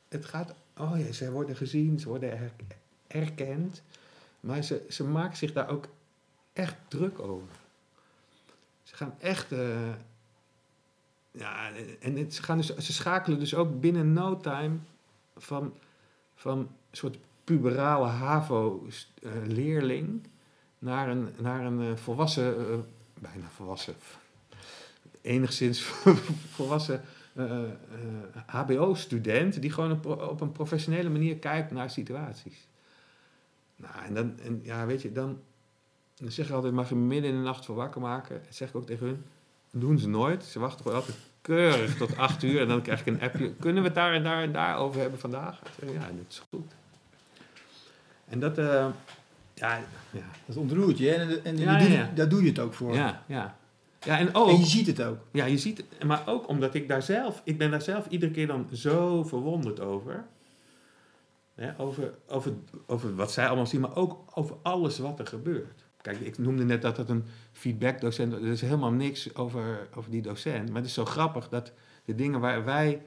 [0.07, 2.51] het gaat, oh ja, ze worden gezien, ze worden
[3.07, 3.81] erkend.
[4.39, 5.87] Maar ze, ze maken zich daar ook
[6.53, 7.47] echt druk over.
[8.83, 9.51] Ze gaan echt.
[9.51, 9.89] Uh,
[11.31, 14.77] ja, en ze, gaan dus, ze schakelen dus ook binnen no time
[15.37, 15.73] van,
[16.35, 20.27] van een soort puberale HAVO-leerling
[20.79, 22.77] naar een, naar een uh, volwassen, uh,
[23.19, 23.95] bijna volwassen,
[25.21, 25.81] enigszins
[26.55, 27.01] volwassen
[28.45, 32.67] HBO-student die gewoon op, een professionele manier kijkt naar situaties.
[33.75, 35.39] Nou, en dan, en ja, weet je, dan,
[36.15, 38.41] dan zeg ik altijd, mag je midden in de nacht voor wakker maken.
[38.43, 39.23] Dat zeg ik ook tegen hun.
[39.71, 40.43] Doen ze nooit.
[40.43, 42.61] Ze wachten gewoon altijd keurig tot acht uur.
[42.61, 43.53] En dan krijg ik een appje.
[43.53, 45.61] Kunnen we het daar en daar en daar over hebben vandaag?
[45.81, 46.71] Ja, dat is goed.
[48.25, 48.57] En dat,
[49.59, 49.79] ja,
[50.11, 50.21] ja.
[50.45, 51.13] Dat ontroert je.
[51.13, 52.93] En, en ja, daar doe je het ook voor.
[52.93, 53.57] Ja, ja.
[54.05, 55.17] Ja, en, ook, en je ziet het ook.
[55.31, 56.03] Ja, je ziet het.
[56.03, 57.41] Maar ook omdat ik daar zelf...
[57.43, 60.25] Ik ben daar zelf iedere keer dan zo verwonderd over.
[61.77, 62.53] over, over,
[62.85, 65.85] over wat zij allemaal zien, maar ook over alles wat er gebeurt.
[66.01, 68.33] Kijk, ik noemde net dat het een feedbackdocent.
[68.33, 70.67] Er is helemaal niks over, over die docent.
[70.67, 71.71] Maar het is zo grappig dat
[72.05, 73.01] de dingen waar wij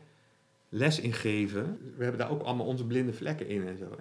[0.69, 3.97] les in geven, we hebben daar ook allemaal onze blinde vlekken in en zo.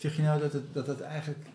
[0.00, 1.46] Zeg je nou dat het, dat het eigenlijk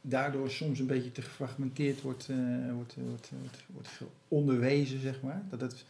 [0.00, 2.36] daardoor soms een beetje te gefragmenteerd wordt, uh,
[2.72, 3.88] wordt, wordt, wordt, wordt
[4.28, 5.42] onderwezen, zeg maar?
[5.50, 5.84] Dat het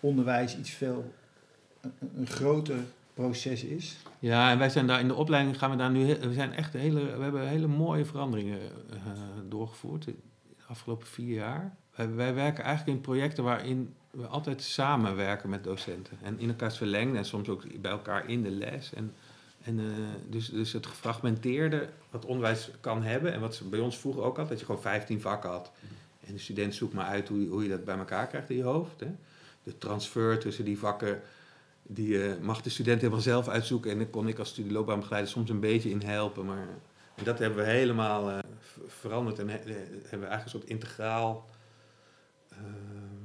[0.00, 1.12] onderwijs iets veel,
[1.80, 2.78] een, een groter
[3.14, 3.96] proces is.
[4.18, 6.72] Ja, en wij zijn daar in de opleiding gaan we daar nu, we zijn echt
[6.72, 8.60] hele, we hebben hele mooie veranderingen
[9.48, 10.14] doorgevoerd de
[10.66, 11.76] afgelopen vier jaar.
[11.94, 17.16] Wij, werken eigenlijk in projecten waarin we altijd samenwerken met docenten en in elkaars verlengd
[17.16, 18.94] en soms ook bij elkaar in de les.
[18.94, 19.12] En,
[19.68, 19.86] en uh,
[20.28, 24.36] dus, dus het gefragmenteerde wat onderwijs kan hebben en wat ze bij ons vroeger ook
[24.36, 25.70] had, dat je gewoon 15 vakken had.
[26.26, 28.62] En de student zoekt maar uit hoe, hoe je dat bij elkaar krijgt in je
[28.62, 29.00] hoofd.
[29.00, 29.06] Hè.
[29.62, 31.20] De transfer tussen die vakken
[31.82, 33.90] die uh, mag de student helemaal zelf uitzoeken.
[33.90, 36.46] En daar kon ik als studieloopbaanbegeleider soms een beetje in helpen.
[36.46, 36.68] Maar
[37.22, 38.38] dat hebben we helemaal uh,
[38.86, 39.38] veranderd.
[39.38, 41.48] En he, hebben we eigenlijk een soort integraal,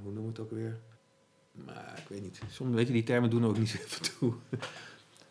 [0.02, 0.80] hoe noemen we het ook weer?
[1.52, 2.42] Maar ik weet niet.
[2.50, 4.34] Soms weet je, die termen doen ook niet zoveel toe.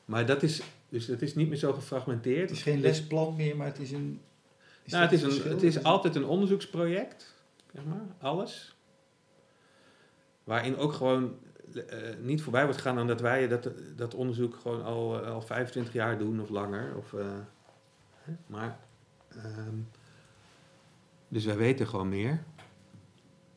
[0.05, 2.49] maar dat is, dus het is niet meer zo gefragmenteerd.
[2.49, 4.21] Het is geen lesplan meer, maar het is een...
[4.85, 5.53] nou, het is, een, verschil?
[5.53, 7.35] het is altijd een onderzoeksproject,
[7.75, 8.77] zeg maar, alles.
[10.45, 11.39] Waarin ook gewoon
[11.75, 15.43] eh, niet voorbij wordt gegaan aan dat wij dat, dat onderzoek gewoon al, eh, al
[15.43, 16.97] 25 jaar doen of langer.
[16.97, 17.27] Of, eh,
[18.47, 18.79] maar,
[19.29, 19.77] ehm,
[21.29, 22.43] dus wij weten gewoon meer.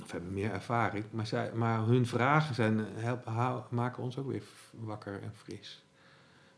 [0.03, 1.05] Of hebben meer ervaring.
[1.11, 5.84] Maar, zij, maar hun vragen zijn, helpen, maken ons ook weer wakker en fris.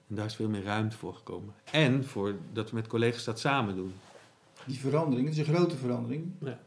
[0.09, 1.53] En daar is veel meer ruimte voor gekomen.
[1.71, 3.93] En voor dat we met collega's dat samen doen.
[4.65, 6.31] Die verandering, het is een grote verandering.
[6.39, 6.59] Ja.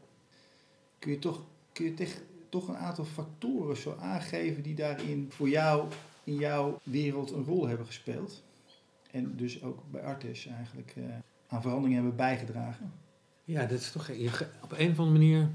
[0.99, 5.49] Kun je toch, kun je tech- toch een aantal factoren zo aangeven die daarin voor
[5.49, 5.87] jou,
[6.23, 8.43] in jouw wereld een rol hebben gespeeld?
[9.11, 11.03] En dus ook bij Artis eigenlijk eh,
[11.47, 12.91] aan veranderingen hebben bijgedragen?
[13.43, 15.49] Ja, dat is toch je op een of andere manier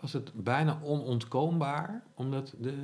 [0.00, 2.74] was het bijna onontkoombaar, omdat de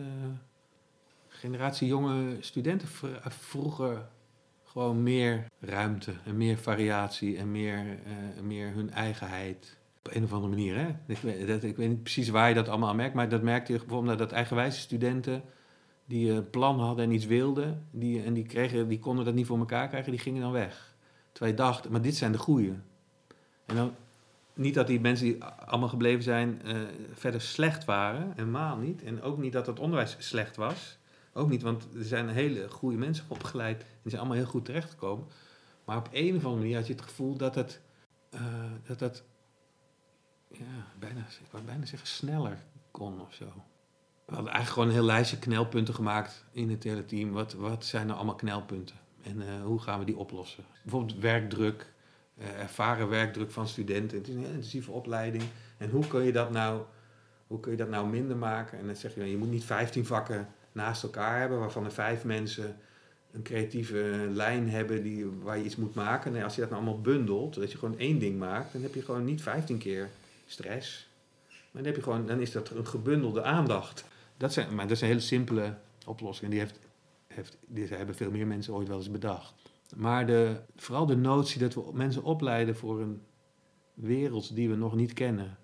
[1.28, 4.08] generatie jonge studenten vr- vroeger
[4.76, 9.76] gewoon meer ruimte en meer variatie en meer, eh, meer hun eigenheid.
[9.98, 10.88] Op een of andere manier, hè?
[11.06, 13.42] Ik weet, dat, ik weet niet precies waar je dat allemaal aan merkt, maar dat
[13.42, 15.42] merkte je bijvoorbeeld dat eigenwijze studenten
[16.04, 19.46] die een plan hadden en iets wilden, die, en die, kregen, die konden dat niet
[19.46, 20.94] voor elkaar krijgen, die gingen dan weg.
[21.32, 22.72] Terwijl je dacht, maar dit zijn de goeie.
[23.66, 23.94] En dan
[24.54, 26.76] niet dat die mensen die allemaal gebleven zijn eh,
[27.12, 29.02] verder slecht waren, helemaal niet.
[29.02, 30.98] En ook niet dat het onderwijs slecht was.
[31.36, 33.78] Ook niet, want er zijn hele goede mensen opgeleid.
[33.78, 35.26] Die zijn allemaal heel goed terechtgekomen.
[35.84, 37.80] Maar op een of andere manier had je het gevoel dat het,
[38.30, 38.40] eh,
[38.86, 39.24] dat het
[40.48, 42.58] ja, bijna, ik wou bijna zeggen sneller
[42.90, 43.44] kon of zo.
[44.24, 47.32] We hadden eigenlijk gewoon een heel lijstje knelpunten gemaakt in het hele team.
[47.32, 48.96] Wat, wat zijn nou allemaal knelpunten?
[49.22, 50.64] En eh, hoe gaan we die oplossen?
[50.82, 51.92] Bijvoorbeeld werkdruk,
[52.36, 54.18] eh, ervaren werkdruk van studenten.
[54.18, 55.44] Het is een heel intensieve opleiding.
[55.76, 56.82] En hoe kun je dat nou,
[57.46, 58.78] hoe kun je dat nou minder maken?
[58.78, 62.24] En dan zeg je, je moet niet 15 vakken naast elkaar hebben, waarvan er vijf
[62.24, 62.76] mensen
[63.32, 66.32] een creatieve lijn hebben die, waar je iets moet maken.
[66.32, 68.94] Nee, als je dat nou allemaal bundelt, dat je gewoon één ding maakt, dan heb
[68.94, 70.08] je gewoon niet 15 keer
[70.46, 71.08] stress.
[71.46, 74.04] Maar dan, heb je gewoon, dan is dat een gebundelde aandacht.
[74.36, 75.74] Dat zijn, maar dat een hele simpele
[76.06, 76.44] oplossing.
[76.44, 76.78] En die, heeft,
[77.26, 79.54] heeft, die hebben veel meer mensen ooit wel eens bedacht.
[79.96, 83.22] Maar de, vooral de notie dat we mensen opleiden voor een
[83.94, 85.58] wereld die we nog niet kennen.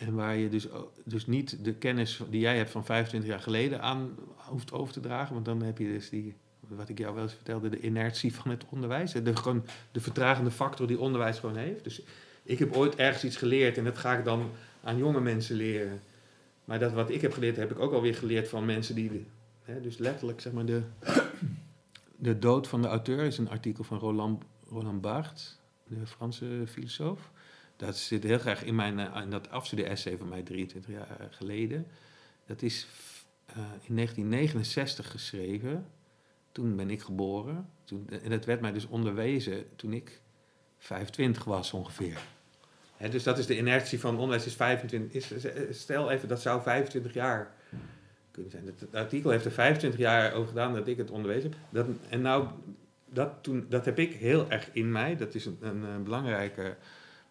[0.00, 0.66] En waar je dus,
[1.04, 5.00] dus niet de kennis die jij hebt van 25 jaar geleden aan hoeft over te
[5.00, 5.34] dragen.
[5.34, 8.50] Want dan heb je dus die, wat ik jou wel eens vertelde, de inertie van
[8.50, 9.12] het onderwijs.
[9.12, 11.84] De, gewoon de vertragende factor die onderwijs gewoon heeft.
[11.84, 12.02] Dus
[12.42, 14.50] ik heb ooit ergens iets geleerd en dat ga ik dan
[14.82, 16.00] aan jonge mensen leren.
[16.64, 19.26] Maar dat wat ik heb geleerd, heb ik ook alweer geleerd van mensen die...
[19.62, 20.82] Hè, dus letterlijk, zeg maar, de,
[22.16, 27.30] de dood van de auteur is een artikel van Roland, Roland Barthes, de Franse filosoof.
[27.80, 31.86] Dat zit heel graag in, mijn, eh, in dat afstudie-essay van mij 23 jaar geleden.
[32.46, 32.86] Dat is
[33.46, 35.86] eh, in 1969 geschreven.
[36.52, 37.68] Toen ben ik geboren.
[37.84, 40.20] Toen, en dat werd mij dus onderwezen toen ik
[40.78, 42.18] 25 was ongeveer.
[43.10, 45.12] Dus dat is de inertie van onderwijs is 25.
[45.12, 45.32] Is,
[45.70, 47.54] stel even, dat zou 25 jaar
[48.30, 48.66] kunnen zijn.
[48.66, 51.58] Het, artikel heeft er 25 jaar over gedaan dat ik het onderwezen heb.
[51.70, 52.48] Dat, en nou,
[53.04, 55.16] dat, toen, dat heb ik heel erg in mij.
[55.16, 56.76] Dat is een, een, eh, belangrijke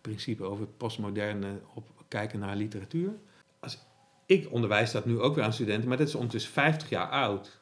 [0.10, 3.12] principe over het postmoderne op kijken naar literatuur.
[3.60, 3.78] Als,
[4.26, 7.60] ik onderwijs dat nu ook weer aan studenten, maar dat is ondertussen 50 jaar oud.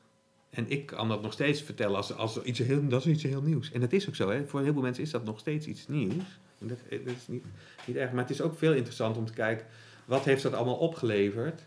[0.49, 3.41] En ik kan dat nog steeds vertellen als, als iets heel, dat is iets heel
[3.41, 3.71] nieuws.
[3.71, 4.29] En dat is ook zo.
[4.29, 4.47] Hè?
[4.47, 6.39] Voor heel veel mensen is dat nog steeds iets nieuws.
[6.59, 7.43] En dat, dat is niet,
[7.85, 8.11] niet erg.
[8.11, 9.65] Maar het is ook veel interessant om te kijken,
[10.05, 11.61] wat heeft dat allemaal opgeleverd?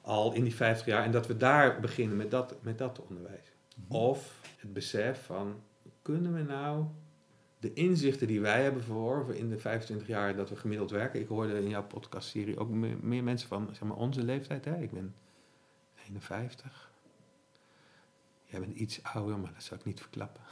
[0.00, 1.04] Al in die 50 jaar.
[1.04, 3.52] En dat we daar beginnen met dat, met dat te onderwijzen.
[3.88, 5.54] Of het besef van,
[6.02, 6.84] kunnen we nou
[7.66, 11.20] de inzichten die wij hebben verworven in de 25 jaar dat we gemiddeld werken.
[11.20, 12.68] Ik hoorde in jouw podcastserie ook
[13.00, 14.64] meer, mensen van zeg maar, onze leeftijd.
[14.64, 14.82] Hè?
[14.82, 15.14] Ik ben
[16.08, 16.90] 51.
[18.44, 20.42] Jij bent iets ouder, maar dat zou ik niet verklappen.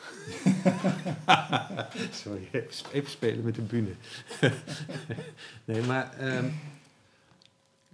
[2.22, 2.48] Sorry,
[2.92, 3.94] even spelen met de bühne.
[5.64, 6.48] nee, maar ehm,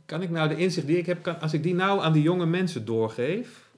[0.07, 2.23] kan ik nou de inzicht die ik heb, kan, als ik die nou aan die
[2.23, 3.69] jonge mensen doorgeef,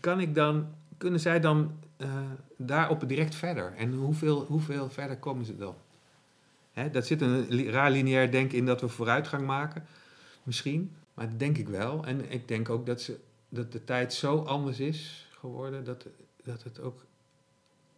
[0.00, 3.72] kan ik dan, kunnen zij dan eh, daarop direct verder?
[3.76, 5.74] En hoeveel, hoeveel verder komen ze dan?
[6.72, 9.86] Hè, dat zit een raar lineair denken in dat we vooruitgang maken,
[10.42, 10.94] misschien.
[11.14, 12.04] Maar dat denk ik wel.
[12.04, 16.06] En ik denk ook dat, ze, dat de tijd zo anders is geworden dat,
[16.44, 17.04] dat het ook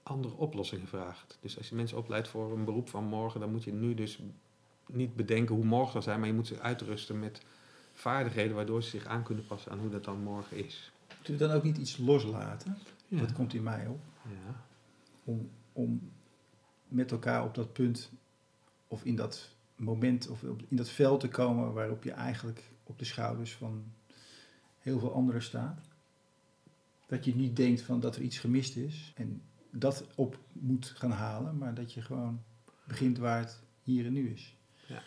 [0.03, 1.39] andere oplossingen vraagt.
[1.41, 4.19] Dus als je mensen opleidt voor een beroep van morgen, dan moet je nu dus
[4.87, 7.41] niet bedenken hoe morgen zal zijn, maar je moet ze uitrusten met
[7.95, 10.93] vaardigheden waardoor ze zich aan kunnen passen aan hoe dat dan morgen is.
[11.17, 12.79] Moeten we dan ook niet iets loslaten?
[13.09, 13.19] Ja.
[13.19, 14.01] Dat komt in mij op.
[14.25, 14.65] Ja.
[15.25, 16.11] Om, om
[16.89, 18.11] met elkaar op dat punt
[18.89, 23.05] of in dat moment of in dat veld te komen waarop je eigenlijk op de
[23.05, 23.85] schouders van
[24.79, 25.89] heel veel anderen staat.
[27.07, 31.11] Dat je niet denkt van dat er iets gemist is en dat op moet gaan
[31.11, 32.43] halen, maar dat je gewoon
[32.85, 34.57] begint waar het hier en nu is.
[34.87, 35.03] Ja.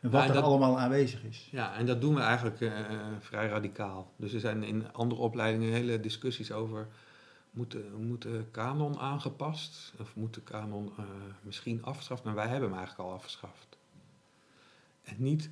[0.00, 1.48] En wat Ja, en er allemaal aanwezig is.
[1.50, 2.84] Ja, en dat doen we eigenlijk eh,
[3.18, 4.12] vrij radicaal.
[4.16, 6.88] Dus er zijn in andere opleidingen hele discussies over...
[7.56, 9.92] Moet de, moet de kanon aangepast?
[10.00, 11.04] Of moet de kanon eh,
[11.42, 12.24] misschien afgeschaft?
[12.24, 13.76] Maar wij hebben hem eigenlijk al afgeschaft.
[15.02, 15.50] En niet,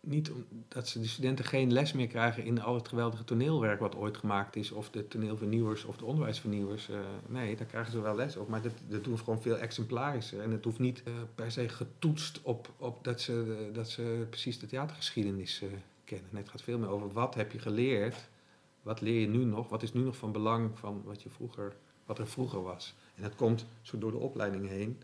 [0.00, 0.30] niet
[0.68, 4.16] dat ze de studenten geen les meer krijgen in al het geweldige toneelwerk wat ooit
[4.16, 6.88] gemaakt is, of de toneelvernieuwers of de onderwijsvernieuwers.
[6.88, 10.40] eh, nee, daar krijgen ze wel les op, maar dat, dat doen gewoon veel exemplarischer.
[10.40, 14.26] En het hoeft niet eh, per se getoetst op, op dat, ze, eh, dat ze
[14.28, 15.68] precies de theatergeschiedenis eh,
[16.04, 16.36] kennen.
[16.36, 18.28] Het gaat veel meer over wat heb je geleerd,
[18.82, 21.76] wat leer je nu nog, wat is nu nog van belang van wat, je vroeger,
[22.06, 22.94] wat er vroeger was.
[23.14, 25.02] En dat komt zo door de opleiding heen.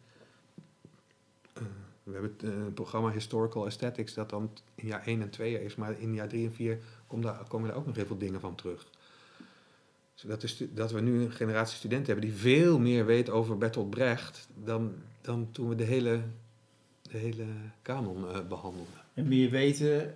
[1.53, 1.63] Eh,
[2.03, 5.77] we hebben het eh, programma Historical Aesthetics, dat dan in jaar 1 en 2 is,
[5.77, 8.41] maar in jaar 3 en 4 komen daar, komen daar ook nog heel veel dingen
[8.41, 8.87] van terug.
[10.15, 13.91] Zodat stu- dat we nu een generatie studenten hebben die veel meer weet over Bertolt
[13.91, 16.21] Brecht dan, dan toen we de hele,
[17.03, 17.45] de hele
[17.83, 18.95] kanon eh, behandelden.
[19.15, 20.15] En meer weten,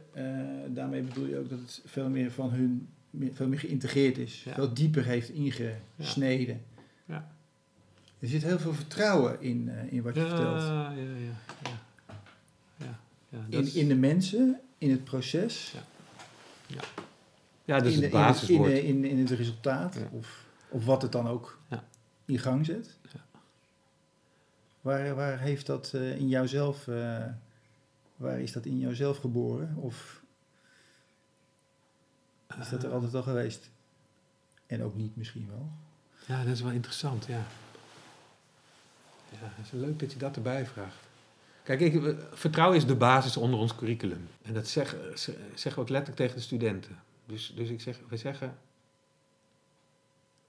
[0.75, 4.43] daarmee bedoel je ook dat het veel meer van hun, meer- veel meer geïntegreerd is.
[4.45, 4.55] Ja.
[4.55, 6.63] Veel dieper heeft ingesneden.
[7.05, 7.33] Ja.
[8.19, 10.61] Er zit heel veel vertrouwen in, eh, in wat je vertelt.
[10.63, 11.17] Ja, ja, ja.
[11.63, 11.81] ja.
[12.77, 15.75] ja, ja In, is- in de mensen, in het proces,
[17.65, 18.71] ja, dat is in, het de- in, basiswoord.
[18.73, 19.95] in, in, in het resultaat.
[19.95, 20.09] Ja.
[20.13, 21.85] Of, of wat het dan ook Ja.
[22.25, 22.97] in gang zet.
[23.13, 23.25] Ja.
[24.81, 27.25] Waar, waar heeft dat eh, in jouzelf, eh,
[28.17, 29.75] waar is dat in jouzelf geboren?
[29.77, 30.20] Of
[32.59, 33.71] is dat er altijd al geweest?
[34.67, 35.71] En ook niet misschien wel.
[36.27, 37.47] Ja, dat is wel interessant, ja.
[39.31, 40.97] Ja, het is leuk dat je dat erbij vraagt.
[41.63, 44.29] Kijk, ik, vertrouwen is de basis onder ons curriculum.
[44.43, 46.99] En dat zeg- ze- zeggen we ook letterlijk tegen de studenten.
[47.27, 48.59] Dus, dus ik zeg, we zeggen,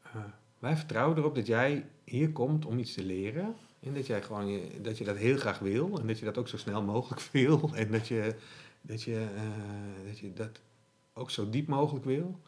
[0.02, 0.16] eh,
[0.60, 3.56] wij vertrouwen erop dat jij hier komt om iets te leren.
[3.80, 6.00] En dat, jij gewoon je, dat je dat heel graag wil.
[6.00, 7.70] En dat je dat ook zo snel mogelijk wil.
[7.74, 8.36] En dat je
[8.82, 10.60] dat, je, eh, dat, je dat
[11.22, 12.40] ook zo diep mogelijk wil.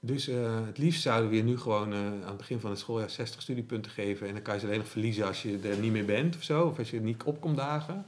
[0.00, 2.78] Dus eh, het liefst zouden we je nu gewoon eh, aan het begin van het
[2.78, 4.26] schooljaar 60 studiepunten geven.
[4.26, 6.42] En dan kan je ze alleen nog verliezen als je er niet meer bent of
[6.42, 6.66] zo.
[6.66, 8.06] Of als je niet op komt dagen.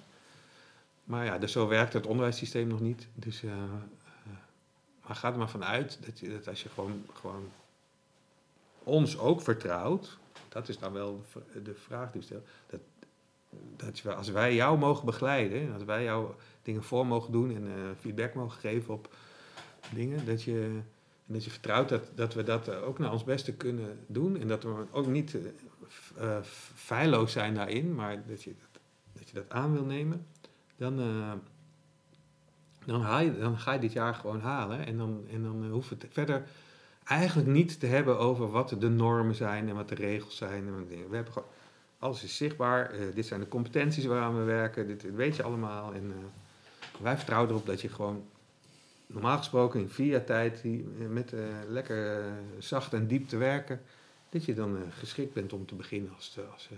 [1.04, 3.06] Maar ja, dus zo werkt het onderwijssysteem nog niet.
[3.14, 3.52] Dus, eh,
[5.06, 7.48] maar ga er maar vanuit dat, je, dat als je gewoon, gewoon
[8.84, 10.18] ons ook vertrouwt.
[10.48, 11.24] Dat is dan wel
[11.64, 12.44] de vraag die stellen.
[12.66, 12.80] Dat,
[13.76, 15.60] dat je, als wij jou mogen begeleiden.
[15.60, 16.30] En als wij jou
[16.62, 17.54] dingen voor mogen doen.
[17.54, 19.14] En eh, feedback mogen geven op
[19.94, 20.26] dingen.
[20.26, 20.80] Dat je...
[21.26, 24.40] En dat je vertrouwt dat, dat we dat eh, ook naar ons beste kunnen doen.
[24.40, 25.36] En dat we ook niet
[25.88, 28.80] f- feilloos zijn daarin, maar dat je dat,
[29.12, 30.26] dat, je dat aan wil nemen.
[30.76, 30.96] Dan,
[32.84, 34.86] dan, je, dan ga je dit jaar gewoon halen.
[34.86, 36.44] En dan, en dan we het verder
[37.04, 40.66] eigenlijk niet te hebben over wat de normen zijn en wat de regels zijn.
[40.66, 40.88] En.
[40.88, 41.34] We hebben
[42.00, 42.90] alles is zichtbaar.
[42.90, 44.86] eh, dit zijn de competenties waaraan we werken.
[44.86, 45.94] Dit weet je allemaal.
[45.94, 48.24] En eh, wij vertrouwen erop dat je gewoon
[49.06, 50.72] normaal gesproken in vier jaar tijd eh,
[51.08, 51.32] met
[51.68, 52.24] lekker
[52.58, 53.80] zacht en diep te werken,
[54.28, 56.68] dat je dan geschikt bent om te beginnen als, als.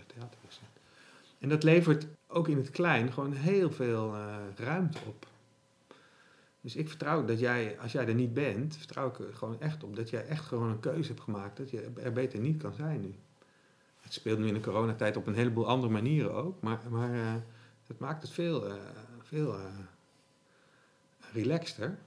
[1.39, 4.15] En dat levert ook in het klein gewoon heel veel
[4.57, 5.27] ruimte op.
[6.61, 9.85] Dus ik vertrouw dat jij, als jij er niet bent, vertrouw ik er gewoon echt
[9.85, 12.75] op dat jij echt gewoon een keuze hebt gemaakt dat je er beter niet kan
[12.75, 13.15] zijn nu.
[14.13, 17.35] Het speelt nu in de coronatijd op een heleboel andere manieren ook, maar, maar eh,
[17.87, 18.75] dat maakt het veel, eh,
[19.23, 19.65] veel eh,
[21.33, 21.99] relaxter.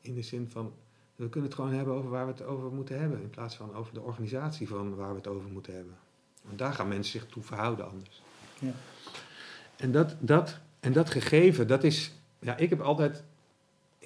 [0.00, 0.74] In de zin van,
[1.14, 3.22] we kunnen het gewoon hebben over waar we het over moeten hebben.
[3.22, 5.96] In plaats van over de organisatie van waar we het over moeten hebben.
[6.42, 8.22] Want daar gaan mensen zich toe verhouden anders.
[8.58, 8.72] Ja.
[9.76, 12.12] En, dat, dat, en dat gegeven, dat is...
[12.38, 13.24] Ja, ik heb altijd...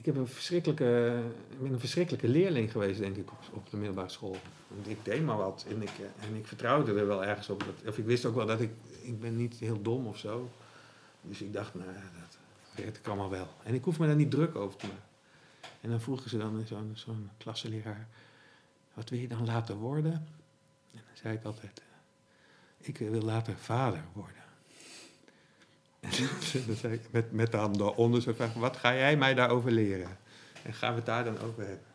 [0.01, 3.77] Ik heb een verschrikkelijke, ik ben een verschrikkelijke leerling geweest, denk ik, op, op de
[3.77, 4.37] middelbare school.
[4.83, 7.65] Ik deed maar wat en ik, eh, en ik vertrouwde er wel ergens op.
[7.65, 8.71] Dat, of ik wist ook wel dat ik...
[9.03, 10.51] Ik ben niet heel dom of zo.
[11.23, 12.39] Dus ik dacht, nou, dat
[12.75, 13.49] weet ik wel.
[13.63, 15.05] En ik hoef me daar niet druk over te maken.
[15.81, 18.09] En dan vroegen ze dan zo'n zo'n klasseleraar,
[18.95, 20.13] wat wil je dan later worden?
[20.13, 24.40] En dan zei ik altijd, eh, ik wil later vader worden.
[26.55, 29.71] En dan zei ik met, met dan daaronder zo vraag, wat ga jij mij daarover
[29.71, 30.19] leren?
[30.65, 31.89] En gaan we het daar dan over hebben?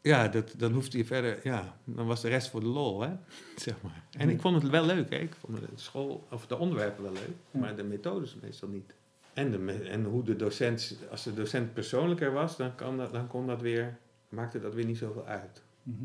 [0.00, 3.10] Ja, dat, dan hoefde je verder, ja, dan was de rest voor de lol, hè,
[3.56, 4.04] zeg maar.
[4.10, 5.16] En ik vond het wel leuk, hè.
[5.18, 8.94] Ik vond de school, of de onderwerpen wel leuk, maar de methodes meestal niet.
[9.32, 13.26] En, de, en hoe de docent, als de docent persoonlijker was, dan, kan dat, dan
[13.26, 13.98] kon dat weer,
[14.28, 15.62] maakte dat weer niet zoveel uit.
[15.82, 15.98] Mhm.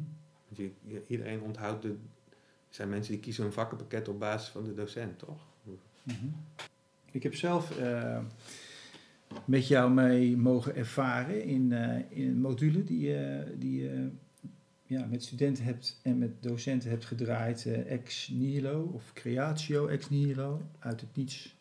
[0.48, 1.96] Want je, je- iedereen onthoudt de, er
[2.76, 5.42] zijn mensen die kiezen een vakkenpakket op basis van de docent, toch?
[6.04, 6.28] Mhm.
[7.12, 8.20] Ik heb zelf, eh,
[9.46, 13.90] met jou mee mogen ervaren in, eh, in een module die, je die
[14.84, 17.66] ja, met studenten hebt en met docenten hebt gedraaid.
[17.66, 21.56] eh, ex nihilo of creatio ex nihilo, uit het niets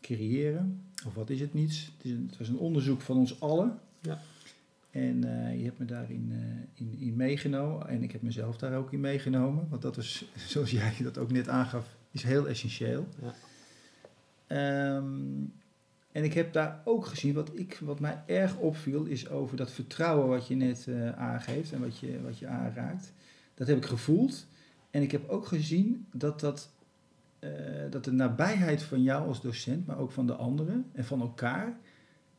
[0.00, 0.82] creëren.
[1.06, 1.92] Of wat is het niets?
[1.96, 3.78] Het, is een, het was een onderzoek van ons allen.
[4.00, 4.20] Ja.
[4.90, 5.20] En
[5.58, 6.32] je hebt me daarin
[6.74, 7.88] in, in meegenomen.
[7.88, 9.68] En ik heb mezelf daar ook in meegenomen.
[9.68, 13.08] Want dat is, zoals jij dat ook net aangaf, is heel essentieel.
[13.20, 13.34] Ja.
[14.46, 15.44] Ehm,
[16.12, 19.72] en ik heb daar ook gezien, wat, ik, wat mij erg opviel, is over dat
[19.72, 23.12] vertrouwen wat je net eh, aangeeft en wat je, wat je aanraakt.
[23.54, 24.46] Dat heb ik gevoeld.
[24.90, 26.70] En ik heb ook gezien dat, dat,
[27.38, 27.50] eh,
[27.90, 31.78] dat de nabijheid van jou als docent, maar ook van de anderen en van elkaar,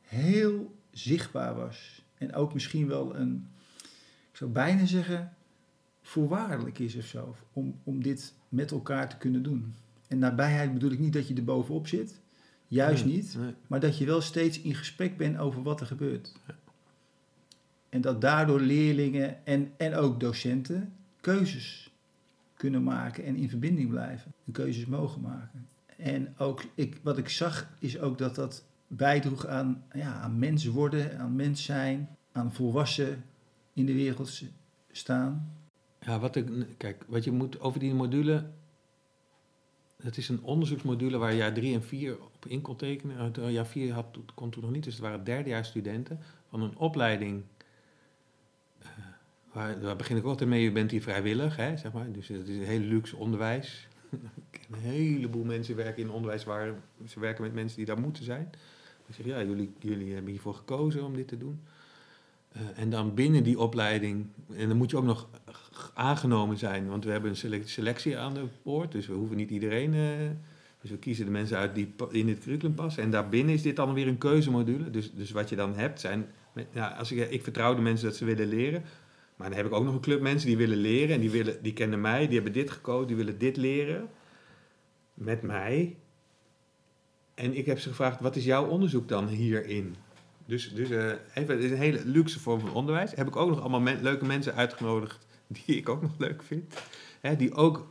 [0.02, 2.04] heel zichtbaar was.
[2.18, 3.48] En ook misschien wel een,
[4.32, 5.35] ik zou bijna zeggen,
[6.06, 9.74] voorwaardelijk is of zo, om, om dit met elkaar te kunnen doen.
[10.08, 12.20] En nabijheid bedoel ik niet dat je er bovenop zit,
[12.68, 13.54] juist Nee, niet, nee.
[13.68, 16.34] maar dat je wel steeds in gesprek bent over wat er gebeurt.
[17.90, 21.92] En dat daardoor leerlingen en, en ook docenten keuzes
[22.54, 24.34] kunnen maken en in verbinding blijven.
[24.46, 25.68] En keuzes mogen maken.
[25.98, 30.66] En ook, ik, wat ik zag, is ook dat dat bijdroeg aan, ja, aan mens
[30.66, 33.24] worden, aan mens zijn, aan volwassen
[33.74, 34.42] in de wereld
[34.92, 35.54] staan.
[36.06, 36.48] Ja, wat ik,
[36.78, 38.46] kijk, wat je moet over die module.
[40.04, 43.34] Het is een onderzoeksmodule waar jaar 3 en 4 op in kon tekenen.
[43.40, 46.78] Uh, jaar 4 had, kon toen nog niet, dus het waren derdejaars studenten van een
[46.78, 47.44] opleiding.
[48.80, 48.88] eh,
[49.52, 52.12] waar, daar begin ik altijd mee, je bent hier vrijwillig, hè, zeg maar.
[52.12, 53.88] Dus het is een heel luxe onderwijs.
[54.72, 56.74] Een heleboel mensen werken in onderwijs waar
[57.08, 58.50] ze werken met mensen die daar moeten zijn.
[59.06, 61.62] Ik zeg, ja, jullie, jullie hebben hiervoor gekozen om dit te doen.
[62.56, 65.30] Eh, en dan binnen die opleiding, en dan moet je ook nog
[65.94, 69.50] aangenomen zijn, want we hebben een selec- selectie aan de poort, dus we hoeven niet
[69.50, 69.94] iedereen.
[69.94, 70.30] eh,
[70.82, 73.04] dus we kiezen de mensen uit die in het curriculum passen.
[73.04, 74.90] En daarbinnen is dit dan weer een keuzemodule.
[74.90, 76.26] Dus, dus wat je dan hebt zijn.
[76.72, 78.84] Ja, als ik, ik vertrouw de mensen dat ze willen leren.
[79.36, 81.16] Maar dan heb ik ook nog een club mensen die willen leren.
[81.16, 84.10] En die, willen, die kennen mij, die hebben dit gekozen, die willen dit leren.
[85.14, 85.96] Met mij.
[87.34, 89.96] En ik heb ze gevraagd: wat is jouw onderzoek dan hierin?
[90.46, 93.12] Dus, dus eh, even, het is een hele luxe vorm van onderwijs.
[93.16, 95.26] Heb ik ook nog allemaal leuke mensen uitgenodigd
[95.66, 96.74] die ik ook nog leuk vind.
[97.22, 97.88] Hè, die ook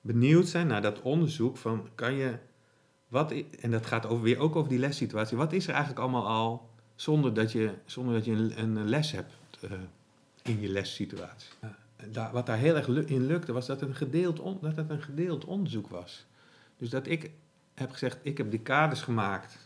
[0.00, 2.38] benieuwd zijn naar dat onderzoek van kan je,
[3.08, 5.36] wat, en dat gaat over, weer ook over die lessituatie.
[5.36, 9.32] Wat is er eigenlijk allemaal al zonder dat je, zonder dat je een, les hebt
[9.60, 9.70] eh,
[10.42, 11.50] in je lessituatie?
[11.96, 14.90] En daar, wat daar heel erg in lukte was dat een gedeeld on- dat het
[14.90, 16.26] een gedeeld onderzoek was.
[16.76, 17.30] Dus dat ik
[17.74, 19.61] heb gezegd, ik heb die kaders gemaakt.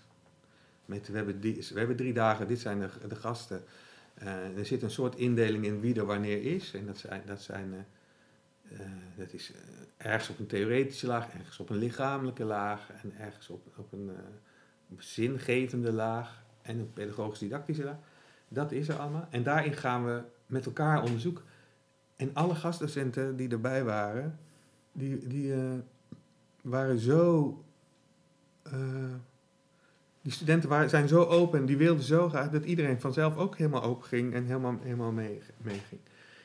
[0.86, 3.64] Met, we, hebben we hebben drie dagen, dit zijn de, de gasten.
[4.14, 6.74] Eh, er zit een soort indeling in wie er wanneer is.
[6.74, 9.52] En dat zijn, dat zijn eh, eh, dat is
[9.96, 14.10] ergens op een theoretische laag, ergens op een lichamelijke laag en ergens op, op, een,
[14.98, 17.96] zingevende laag en een pedagogisch-didactische laag.
[18.48, 19.26] Dat is er allemaal.
[19.30, 21.44] En daarin gaan we met elkaar onderzoeken.
[22.16, 24.38] En alle gastdocenten die erbij waren,
[24.92, 25.54] die, die
[26.62, 27.64] waren zo.
[30.26, 33.56] Die studenten waren, zijn zo open en die wilden zo graag dat iedereen vanzelf ook
[33.56, 36.00] helemaal open ging en helemaal, helemaal mee, meeging.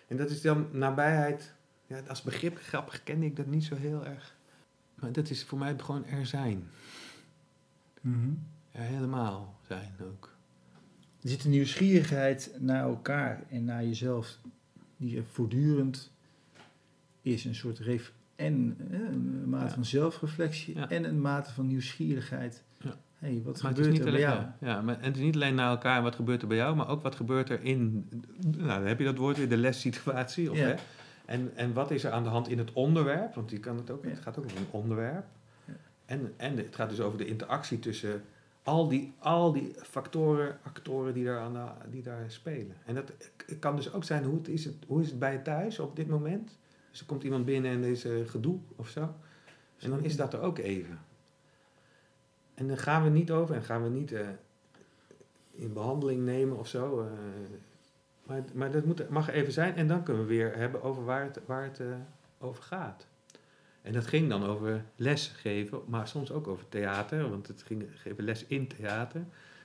[0.08, 1.54] En dat is dan nabijheid.
[1.88, 4.36] Ja, als begrip grappig kende ik dat niet zo heel erg.
[4.96, 6.68] Maar dat is voor mij gewoon er zijn.
[8.72, 10.36] Ja, helemaal zijn ook.
[11.22, 14.38] Er zit een nieuwsgierigheid naar elkaar en naar jezelf,
[14.98, 16.12] die er voortdurend
[17.22, 17.46] is.
[17.46, 19.74] Een soort ref en eh, een mate Ja.
[19.74, 20.90] van zelfreflectie Ja.
[20.90, 22.64] en een mate van nieuwsgierigheid.
[23.22, 24.72] Hey, wat Maar het is gebeurt niet er bij alleen, jou?
[24.76, 26.90] ja, maar, en het is niet alleen naar elkaar wat gebeurt er bij jou, maar
[26.90, 28.10] ook wat gebeurt er in,
[28.58, 30.52] nou dan heb je dat woord weer, de lessituatie.
[30.52, 30.64] Of, Ja.
[30.66, 30.74] hè?
[31.26, 33.90] En, en wat is er aan de hand in het onderwerp, want die kan het,
[33.90, 34.10] ook, Ja.
[34.10, 35.26] het gaat ook over een onderwerp.
[35.66, 35.74] Ja.
[36.06, 38.22] En, en het gaat dus over de interactie tussen
[38.64, 42.76] al die, al die factoren, actoren die daar, aan die daar spelen.
[42.86, 43.12] En dat
[43.60, 45.96] kan dus ook zijn, hoe, het is, het, hoe is het bij je thuis op
[45.96, 46.58] dit moment?
[46.92, 49.14] Dus er komt iemand binnen en er is eh, gedoe of zo.
[49.80, 51.00] En dan is dat er ook even.
[52.62, 54.28] En dan gaan we niet over en gaan we niet eh,
[55.52, 57.00] in behandeling nemen of zo.
[57.02, 57.06] eh,
[58.24, 61.24] maar maar dat moet, mag even zijn en dan kunnen we weer hebben over waar
[61.24, 61.88] het, waar het eh,
[62.40, 63.08] over gaat.
[63.82, 67.84] En dat ging dan over les geven, maar soms ook over theater, want het ging
[67.96, 69.22] geven les in theater.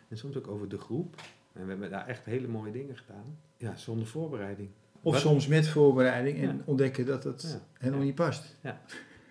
[0.09, 1.15] En soms ook over de groep.
[1.53, 3.39] En we hebben daar echt hele mooie dingen gedaan.
[3.57, 4.69] Ja, zonder voorbereiding.
[5.03, 6.63] Of Wat- soms met voorbereiding en Ja.
[6.65, 7.61] ontdekken dat het Ja.
[7.79, 8.07] helemaal Ja.
[8.07, 8.57] niet past.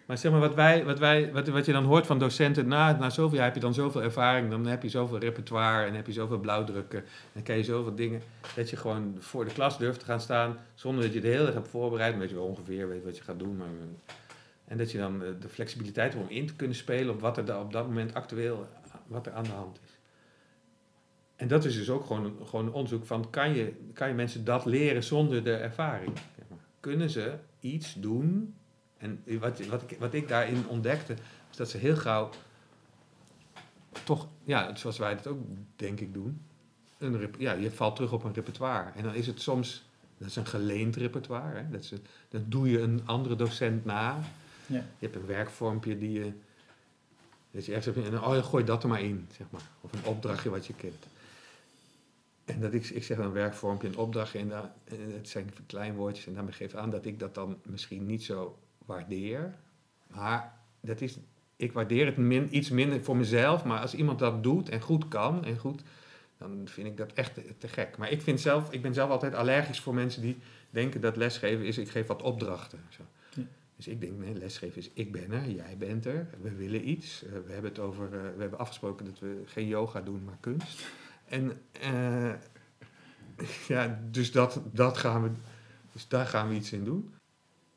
[0.06, 2.98] Maar zeg maar, wat, wij, wat, wij, wat, wat je dan hoort van docenten, na,
[2.98, 6.08] na zoveel jaar heb je dan zoveel ervaring, dan heb je zoveel repertoire en heb
[6.08, 7.04] je zoveel blauwdrukken.
[7.34, 8.22] En kan je zoveel dingen,
[8.56, 11.46] dat je gewoon voor de klas durft te gaan staan, zonder dat je het heel
[11.46, 13.58] erg hebt voorbereid, dat je wel ongeveer weet wat je gaat doen.
[13.58, 13.68] Maar,
[14.66, 17.38] en dat je dan eh, de flexibiliteit hebt om in te kunnen spelen op wat
[17.38, 18.68] er op dat moment actueel
[19.08, 19.98] wat er aan de hand is.
[21.36, 24.44] En dat is dus ook gewoon gewoon een onderzoek van, kan je, kan je mensen
[24.46, 26.12] dat leren zonder de ervaring?
[26.80, 28.56] Kunnen ze iets doen?
[29.06, 31.14] En wat, wat, ik, wat ik daarin ontdekte,
[31.52, 32.30] is dat ze heel gauw
[34.04, 35.40] toch, ja, zoals wij dat ook
[35.76, 36.42] denk ik doen,
[36.98, 38.92] een, ja, je valt terug op een repertoire.
[38.96, 39.84] En dan is het soms,
[40.18, 41.70] dat is een geleend repertoire, hè?
[41.70, 41.94] Dat is
[42.30, 44.20] dan doe je een andere docent na.
[44.68, 44.76] Ja.
[45.00, 46.34] Je hebt een werkvormpje die je,
[47.52, 49.70] dat je ergens hebt, en dan, oh, gooi dat er maar in, zeg maar.
[49.82, 51.06] Of een opdrachtje wat je kent.
[52.46, 56.28] En dat ik, ik zeg een werkvormpje, een opdrachtje, en, daar, en het zijn kleinwoordjes,
[56.28, 59.56] en daarmee geef aan dat ik dat dan misschien niet zo waardeer.
[60.08, 61.18] Maar dat is,
[61.56, 65.08] ik waardeer het min, iets minder voor mezelf, maar als iemand dat doet en goed
[65.08, 65.82] kan en goed,
[66.38, 67.98] dan vind ik dat echt te, te gek.
[67.98, 70.38] Maar ik, vind zelf, ik ben zelf altijd allergisch voor mensen die
[70.70, 72.80] denken dat lesgeven is, ik geef wat opdrachten.
[72.90, 73.04] Zo.
[73.34, 73.44] Ja.
[73.76, 77.24] Dus ik denk, nee, lesgeven is, ik ben er, jij bent er, we willen iets.
[77.24, 80.38] Eh, we hebben het over, eh, we hebben afgesproken dat we geen yoga doen, maar
[80.40, 80.88] kunst.
[81.26, 82.34] En eh,
[83.68, 85.30] ja, dus dat, dat gaan we,
[85.92, 87.15] dus daar gaan we iets in doen.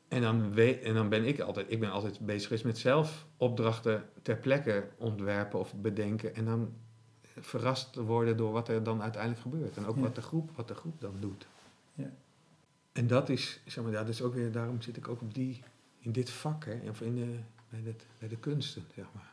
[0.09, 3.27] En dan, weet, en dan ben ik altijd, ik ben altijd bezig geweest met zelf
[3.37, 6.35] opdrachten ter plekke ontwerpen of bedenken.
[6.35, 6.73] En dan
[7.39, 9.77] verrast worden door wat er dan uiteindelijk gebeurt.
[9.77, 10.01] En ook Ja.
[10.01, 11.47] wat, de groep, wat de groep dan doet.
[11.93, 12.11] Ja.
[12.91, 15.33] En dat is, zeg maar, ja, dat is ook weer, daarom zit ik ook op
[15.33, 15.61] die,
[15.99, 17.39] in dit vak, hè, of in de,
[17.69, 19.31] bij, de, bij de kunsten, zeg maar.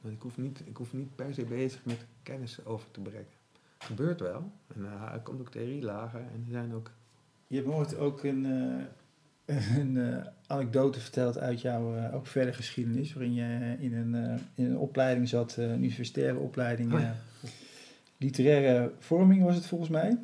[0.00, 3.26] Want ik hoef, niet, ik hoef niet per se bezig met kennis over te brengen.
[3.78, 4.52] Gebeurt wel.
[4.74, 6.90] En eh, er komt ook theorielagen en er zijn ook
[7.46, 8.84] Je hebt ooit ook een, eh,
[9.80, 14.34] een eh, anekdote verteld uit jouw eh, ook verder geschiedenis, waarin je in een, eh,
[14.54, 17.14] in een opleiding zat, eh, een universitaire opleiding, Oh ja.
[17.42, 17.50] eh,
[18.16, 20.16] literaire vorming was het volgens mij.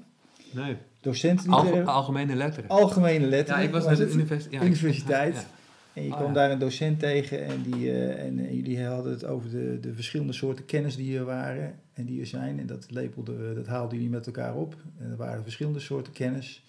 [0.52, 0.76] Nee.
[1.00, 2.68] Docent Alge- algemene letteren.
[2.70, 3.60] algemene letteren.
[3.60, 4.60] ja, ik was was naar de universiteit.
[4.60, 5.34] Ja, Universiteit.
[5.34, 5.44] Ja,
[5.92, 9.12] En je Oh, kwam daar een docent tegen en, die, eh, en eh, jullie hadden
[9.12, 12.58] het over de, de verschillende soorten kennis die er waren en die er zijn.
[12.60, 14.76] En dat lepelde, dat haalden jullie met elkaar op.
[14.98, 16.64] En er waren verschillende soorten kennis.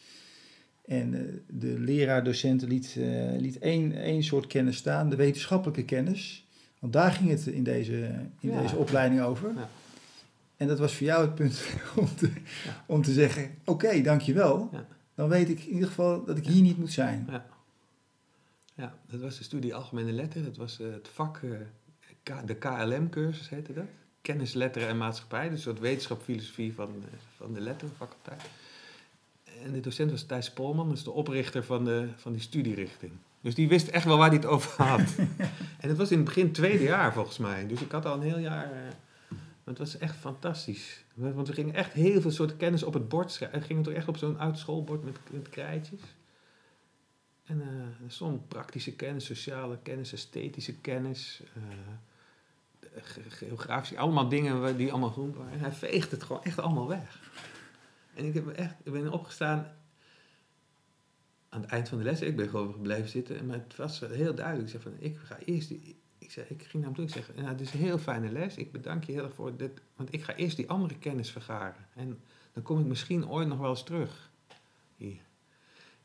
[0.89, 6.47] En eh, de leraar-docent liet, eh, liet één, één soort kennis staan, de wetenschappelijke kennis.
[6.79, 7.95] Want daar ging het in deze,
[8.39, 8.61] in Ja.
[8.61, 9.53] deze opleiding over.
[9.55, 9.69] Ja.
[10.57, 11.61] En dat was voor jou het punt
[11.95, 12.31] om te,
[12.65, 12.83] Ja.
[12.85, 14.69] om te zeggen, oké, dankjewel.
[15.15, 17.27] Dan weet ik in ieder geval dat ik hier niet moet zijn.
[17.29, 17.45] Ja.
[18.75, 20.43] ja, dat was de studie Algemene Letteren.
[20.45, 21.41] Dat was eh, het vak,
[22.45, 23.85] de KLM-cursus heette dat.
[24.21, 25.43] Kennis, letteren en maatschappij.
[25.49, 26.89] Dus een soort wetenschap, filosofie van,
[27.37, 28.41] van de letterenfaculteit.
[29.63, 33.11] En de docent was Thijs Polman, dat is de oprichter van, de, van die studierichting.
[33.41, 34.99] Dus die wist echt wel waar hij het over had.
[35.81, 37.67] en het was in het begin tweede jaar volgens mij.
[37.67, 38.67] Dus ik had al een heel jaar...
[39.29, 41.03] maar het was echt fantastisch.
[41.13, 43.59] Want we gingen echt heel veel soorten kennis op het bord schrijven.
[43.59, 46.01] We gingen toch echt op zo'n oud schoolbord met, met krijtjes.
[47.45, 47.67] En eh,
[48.05, 51.41] er stond praktische kennis, sociale kennis, esthetische kennis,
[52.95, 55.51] ge- geografische, allemaal dingen die allemaal groen waren.
[55.53, 57.19] En hij veegt het gewoon echt allemaal weg.
[58.19, 59.67] En ik, heb echt, ik ben opgestaan
[61.49, 62.21] aan het eind van de les.
[62.21, 63.45] Ik ben gewoon blijven zitten.
[63.45, 64.73] Maar het was heel duidelijk.
[64.73, 65.97] Ik zei van, ik ga eerst die...
[66.17, 68.31] Ik, zei, ik ging naar hem toe en zeg, nou, dit is een heel fijne
[68.31, 68.55] les.
[68.55, 69.81] Ik bedank je heel erg voor dit.
[69.95, 71.85] Want ik ga eerst die andere kennis vergaren.
[71.95, 72.19] En
[72.53, 74.31] dan kom ik misschien ooit nog wel eens terug.
[74.95, 75.21] Hier.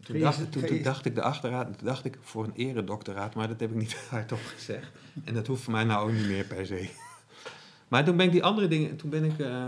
[0.02, 3.60] Toen, dacht, toen, dacht ik de achterraad, toen dacht ik voor een eredoctoraat, maar dat
[3.60, 4.90] heb ik niet hardop gezegd.
[5.24, 6.88] En dat hoeft voor mij nou ook niet meer per se.
[7.88, 9.66] Maar toen ben ik die andere dingen, toen ben ik, eh,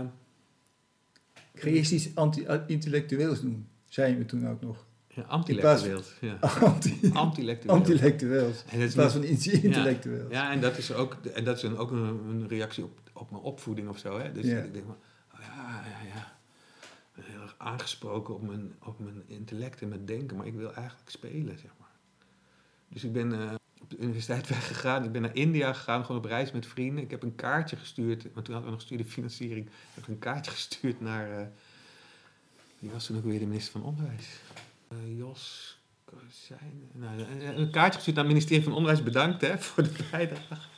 [1.65, 4.85] Iets anti-intellectueels doen, zei je me toen ook nog.
[5.07, 6.13] ja, antilectueels.
[6.21, 6.37] Ja.
[8.71, 10.31] In plaats van iets intellectueels.
[10.31, 13.31] Ja, en dat is ook, en dat is dan ook een, een reactie op, op
[13.31, 14.19] mijn opvoeding of zo.
[14.19, 14.31] Hè?
[14.31, 14.57] Dus Ja.
[14.59, 14.95] ik denk, maar,
[15.33, 16.35] oh ja, ja, ja.
[17.15, 20.53] Ik ben heel erg aangesproken op mijn, op mijn intellect en mijn denken, maar ik
[20.55, 21.87] wil eigenlijk spelen, zeg maar.
[22.89, 26.25] Dus ik ben eh, op de universiteit weggegaan, ik ben naar India gegaan, gewoon op
[26.25, 27.03] reis met vrienden.
[27.03, 29.65] Ik heb een kaartje gestuurd, want toen hadden we nog studiefinanciering.
[29.65, 31.45] Ik heb een kaartje gestuurd naar, eh,
[32.79, 34.27] wie was toen ook weer de minister van Onderwijs?
[34.87, 36.89] Eh, Jos Kozijn.
[36.91, 40.69] Nou, een- een kaartje gestuurd naar het ministerie van Onderwijs, bedankt hè, voor de bijdrage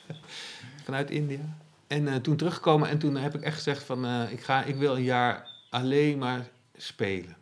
[0.83, 1.57] vanuit India.
[1.87, 4.75] En eh, toen teruggekomen en toen heb ik echt gezegd van, eh, ik, ga, ik
[4.75, 7.37] wil een jaar alleen maar spelen.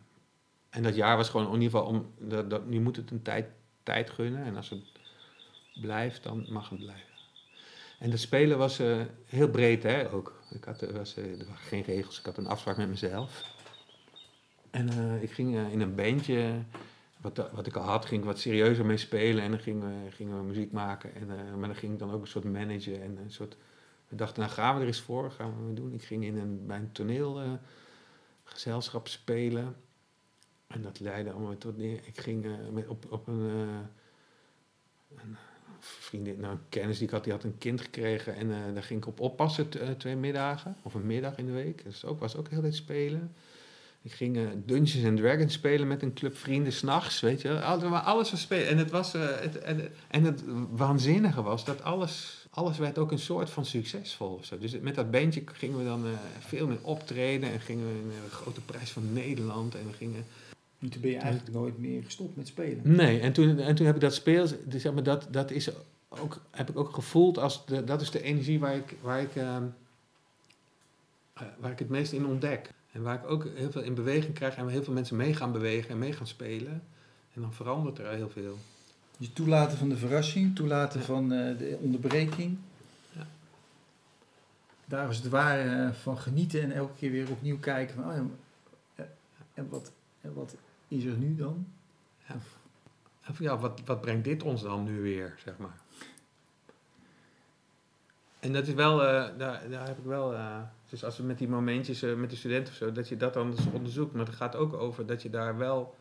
[0.70, 3.46] En dat jaar was gewoon in ieder geval om, dat, dat, moet het een tijd,
[3.82, 4.80] tijd gunnen en als het
[5.80, 7.08] blijft, dan mag het blijven.
[7.98, 10.42] En dat spelen was eh, heel breed hè, ook.
[10.50, 13.56] Ik had, er, was, eh, er waren geen regels, ik had een afspraak met mezelf.
[14.70, 16.62] En eh, ik ging in een bandje,
[17.20, 19.42] wat, wat ik al had, ging ik wat serieuzer mee spelen.
[19.42, 21.14] En dan gingen we, gingen we muziek maken.
[21.14, 21.26] En,
[21.58, 23.02] maar dan ging ik dan ook een soort managen.
[23.02, 23.56] En een soort,
[24.08, 25.92] we dachten, nou gaan we er eens voor, gaan we doen.
[25.92, 29.76] Ik ging in een, bij een toneelgezelschap spelen.
[30.66, 32.00] En dat leidde allemaal tot neer.
[32.04, 32.46] Ik ging
[32.88, 33.40] op, op een,
[35.16, 35.36] een
[35.80, 38.34] vriendin, nou, een kennis die ik had, die had een kind gekregen.
[38.34, 40.76] En eh, daar ging ik op oppassen, eh, twee middagen.
[40.82, 41.84] Of een middag in de week.
[41.84, 43.34] Dus ook, was ook heel tijd spelen.
[44.02, 47.60] Ik ging eh, Dungeons and Dragons spelen met een club vrienden s'nachts, weet je.
[47.60, 48.68] Alles was spelen.
[48.68, 53.18] En het, was, het, en, en het waanzinnige was dat alles, alles werd ook een
[53.18, 54.40] soort van succesvol.
[54.42, 54.58] Zo.
[54.58, 56.04] Dus met dat bandje gingen we dan
[56.38, 57.52] veel meer optreden.
[57.52, 59.74] En gingen we de grote prijs van Nederland.
[59.74, 60.24] En we gingen
[60.78, 62.80] En toen ben je eigenlijk nooit meer gestopt met spelen.
[62.82, 65.70] Nee, en toen, en toen heb ik dat speel, dus zeg maar, dat, dat is
[66.08, 69.36] ook, heb ik ook gevoeld als, de, dat is de energie waar ik, waar, ik,
[69.36, 69.64] ehm,
[71.32, 72.72] eh, waar ik het meest in ontdek.
[72.92, 75.34] En waar ik ook heel veel in beweging krijg en waar heel veel mensen mee
[75.34, 76.82] gaan bewegen en mee gaan spelen.
[77.34, 78.58] En dan verandert er heel veel.
[79.18, 81.06] Dus toelaten van de verrassing, toelaten Ja.
[81.06, 82.58] van eh, de onderbreking.
[83.12, 83.26] Ja.
[84.84, 88.24] Daar als het ware van genieten en elke keer weer opnieuw kijken van, oh ja,
[88.94, 89.04] eh,
[89.54, 90.54] en, wat, en wat
[90.88, 91.66] is er nu dan?
[93.20, 95.80] Van, ja, wat, wat brengt dit ons dan nu weer, zeg maar.
[98.40, 100.56] En dat is wel, eh, daar, daar heb ik wel, eh,
[100.88, 103.34] dus als we met die momentjes eh, met de studenten of zo, dat je dat
[103.34, 104.14] dan onderzoekt.
[104.14, 105.94] Maar het gaat ook over dat je daar wel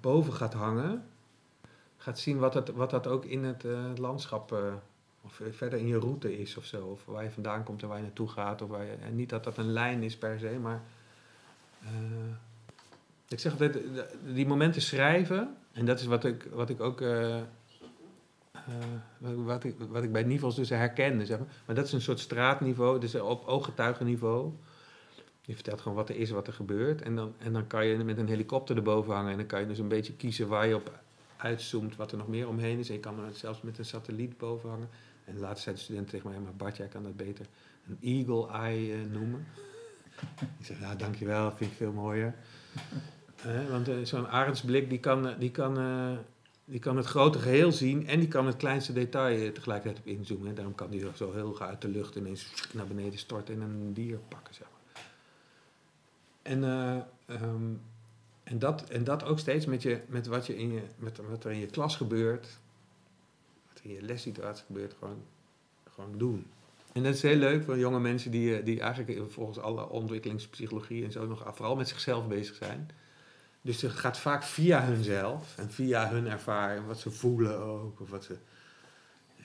[0.00, 1.04] boven gaat hangen.
[1.96, 3.64] Gaat zien wat, het, wat dat ook in het
[3.98, 4.52] landschap,
[5.22, 6.86] of verder in je route is of zo.
[6.86, 8.62] Of waar je vandaan komt en waar je naartoe gaat.
[8.62, 10.82] Of waar je, en niet dat dat een lijn is per se, maar...
[13.28, 14.02] ik zeg altijd, eh,
[14.34, 17.42] die momenten schrijven, en dat is wat ik, wat ik ook, eh, eh,
[19.18, 21.48] wat, ik, wat ik bij Nivels dus herkende, zeg maar.
[21.66, 24.52] Maar dat is een soort straatniveau, dus op ooggetuigenniveau.
[25.40, 27.02] Je vertelt gewoon wat er is, wat er gebeurt.
[27.02, 29.66] En dan, en dan kan je met een helikopter erboven hangen en dan kan je
[29.66, 31.00] dus een beetje kiezen waar je op
[31.36, 32.88] uitzoomt, wat er nog meer omheen is.
[32.88, 34.88] En je kan er zelfs met een satelliet boven hangen.
[35.24, 37.46] En laatst zei de student tegen mij, maar Bart, jij kan dat beter
[37.88, 39.46] een eagle eye noemen.
[40.58, 42.34] ik zeg, nou dankjewel, vind ik veel mooier.
[43.70, 46.18] Want eh, zo'n arendsblik die kan, eh, die, kan, eh,
[46.64, 50.54] die kan het grote geheel zien en die kan het kleinste detail tegelijkertijd op inzoomen.
[50.54, 54.18] Daarom kan die zo heel uit de lucht ineens naar beneden storten en een dier
[54.28, 54.54] pakken.
[54.54, 54.74] Zeg maar.
[56.44, 56.96] En, eh,
[57.26, 57.72] ehm,
[58.42, 61.44] en, dat, en dat ook steeds met, je, met, wat, je in je, met wat
[61.44, 62.58] er in je klas gebeurt,
[63.68, 65.22] wat er in je lessituatie gebeurt, gewoon,
[65.94, 66.46] gewoon doen.
[66.94, 71.04] En dat is heel leuk voor jonge mensen die, eh, die eigenlijk volgens alle ontwikkelingspsychologie
[71.04, 72.88] en zo nog vooral met zichzelf bezig zijn.
[73.60, 78.00] Dus het gaat vaak via hunzelf en via hun ervaring, wat ze voelen ook.
[78.00, 78.36] Of wat ze,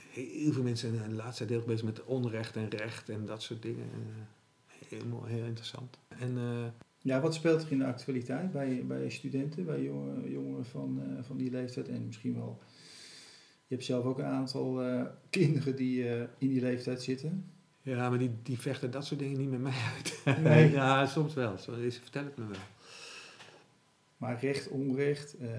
[0.10, 3.62] heel veel mensen zijn de laatste tijd bezig met onrecht en recht en dat soort
[3.62, 3.90] dingen.
[3.94, 4.24] Eh,
[4.90, 5.98] Heel, heel interessant.
[6.08, 6.66] En eh,
[7.02, 9.82] Ja, wat speelt er in de actualiteit bij, bij studenten, bij
[10.26, 12.60] jongeren van, eh, van die leeftijd en misschien wel...
[13.70, 17.46] Je hebt zelf ook een aantal eh, kinderen die eh, in die leeftijd zitten.
[17.82, 20.22] ja, maar die, die vechten dat soort dingen niet met mij uit.
[20.44, 20.72] Nee.
[20.72, 21.58] ja, soms wel.
[21.58, 22.60] Zo is, vertel het me wel.
[24.18, 25.50] Maar recht, onrecht, eh,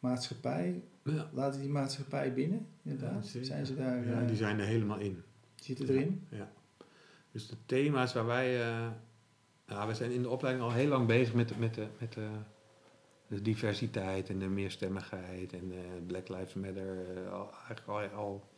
[0.00, 3.32] maatschappij, Ja, laten die maatschappij binnen, inderdaad.
[3.32, 5.22] Ja, zijn ze daar, ja, die zijn er helemaal in.
[5.54, 6.26] zitten erin?
[6.28, 6.50] Ja.
[7.32, 8.58] Dus de thema's waar wij...
[9.66, 12.16] nou, we zijn in de opleiding al heel lang bezig met, met, de, met
[13.34, 15.72] de, diversiteit en de meerstemmigheid en
[16.06, 17.16] Black Lives Matter.
[17.16, 18.48] eh, al, eigenlijk al,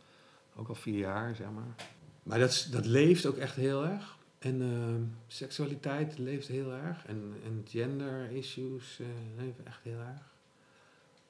[0.57, 1.74] ook al vier jaar, zeg maar.
[2.22, 4.16] Maar dat, leeft ook echt heel erg.
[4.39, 4.95] En eh,
[5.27, 7.07] seksualiteit leeft heel erg.
[7.07, 9.07] En, en gender issues eh,
[9.37, 10.35] leven echt heel erg.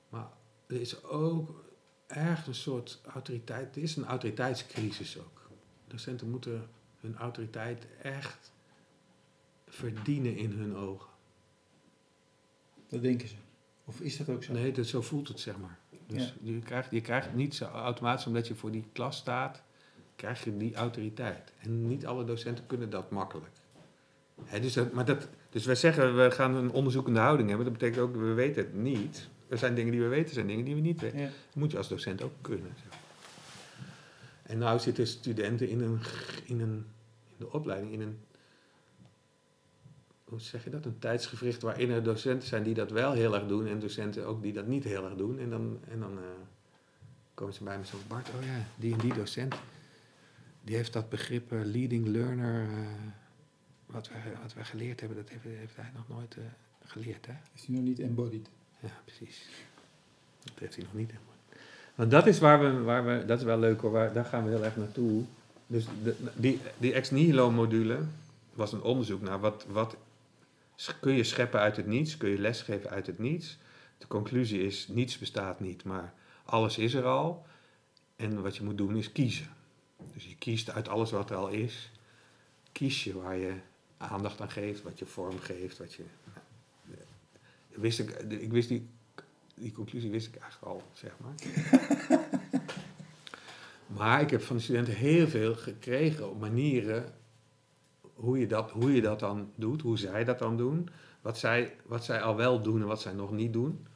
[0.09, 0.29] Maar
[0.67, 1.65] er is ook
[2.07, 3.77] erg een soort autoriteit.
[3.77, 5.51] Er is een autoriteitscrisis ook.
[5.87, 6.69] Docenten moeten
[7.01, 8.53] hun autoriteit echt
[9.69, 11.16] verdienen in hun ogen.
[12.89, 13.35] Dat denken ze.
[13.85, 14.53] Of is dat ook zo?
[14.53, 15.79] Nee, dat, zo voelt het, zeg maar.
[16.07, 19.63] Dus je, krijgt, je krijgt niet zo automatisch, omdat je voor die klas staat,
[20.17, 21.53] krijg je die autoriteit.
[21.59, 23.51] En niet alle docenten kunnen dat makkelijk.
[24.45, 27.67] Hè, dus, dat, maar dat, dus wij zeggen, we gaan een onderzoekende houding hebben.
[27.67, 29.29] Dat betekent ook, we weten het niet.
[29.49, 31.19] Er zijn dingen die we weten, er zijn dingen die we niet weten.
[31.19, 31.25] Ja.
[31.25, 32.73] Dat moet je als docent ook kunnen.
[32.77, 33.05] zeg maar.
[34.43, 36.01] En nou zitten studenten in, een,
[36.45, 36.87] in, een,
[37.27, 38.19] in de opleiding in een,
[40.29, 43.47] hoe zeg je dat, een tijdsgevricht waarin er docenten zijn die dat wel heel erg
[43.47, 45.39] doen en docenten ook die dat niet heel erg doen.
[45.39, 46.25] En dan, en dan eh,
[47.35, 49.55] komen ze bij me zo, Bart, oh ja, die en die docent,
[50.63, 52.79] die heeft dat begrip eh, leading learner, eh,
[53.87, 56.37] wat, wij, wat wij geleerd hebben, dat heeft, heeft hij nog nooit
[56.85, 57.35] geleerd, hè?
[57.55, 58.49] Is die nog niet embodied?
[58.81, 59.49] Ja, precies.
[60.45, 61.35] Dat heeft hij nog niet helemaal.
[61.95, 64.45] Want dat is waar we, waar we dat is wel leuk hoor, waar, daar gaan
[64.45, 65.25] we heel erg naartoe.
[65.67, 67.99] Dus de, die, die ex nihilo module
[68.55, 69.97] was een onderzoek naar wat, wat
[71.01, 73.59] kun je scheppen uit het niets, kun je lesgeven uit het niets.
[73.99, 76.15] De conclusie is, niets bestaat niet, maar
[76.45, 77.47] alles is er al.
[78.17, 79.49] En wat je moet doen is kiezen.
[80.13, 81.91] Dus je kiest uit alles wat er al is,
[82.73, 83.55] kies je waar je
[83.97, 86.05] aandacht aan geeft, wat je vorm geeft, wat je...
[87.69, 88.89] Ik wist, ik, ik wist die
[89.57, 91.35] die conclusie wist ik eigenlijk al, zeg maar.
[93.99, 97.15] maar ik heb van de studenten heel veel gekregen op manieren
[98.17, 100.89] hoe je dat, hoe je dat dan doet, hoe zij dat dan doen,
[101.21, 103.87] wat zij, wat zij al wel doen en wat zij nog niet doen.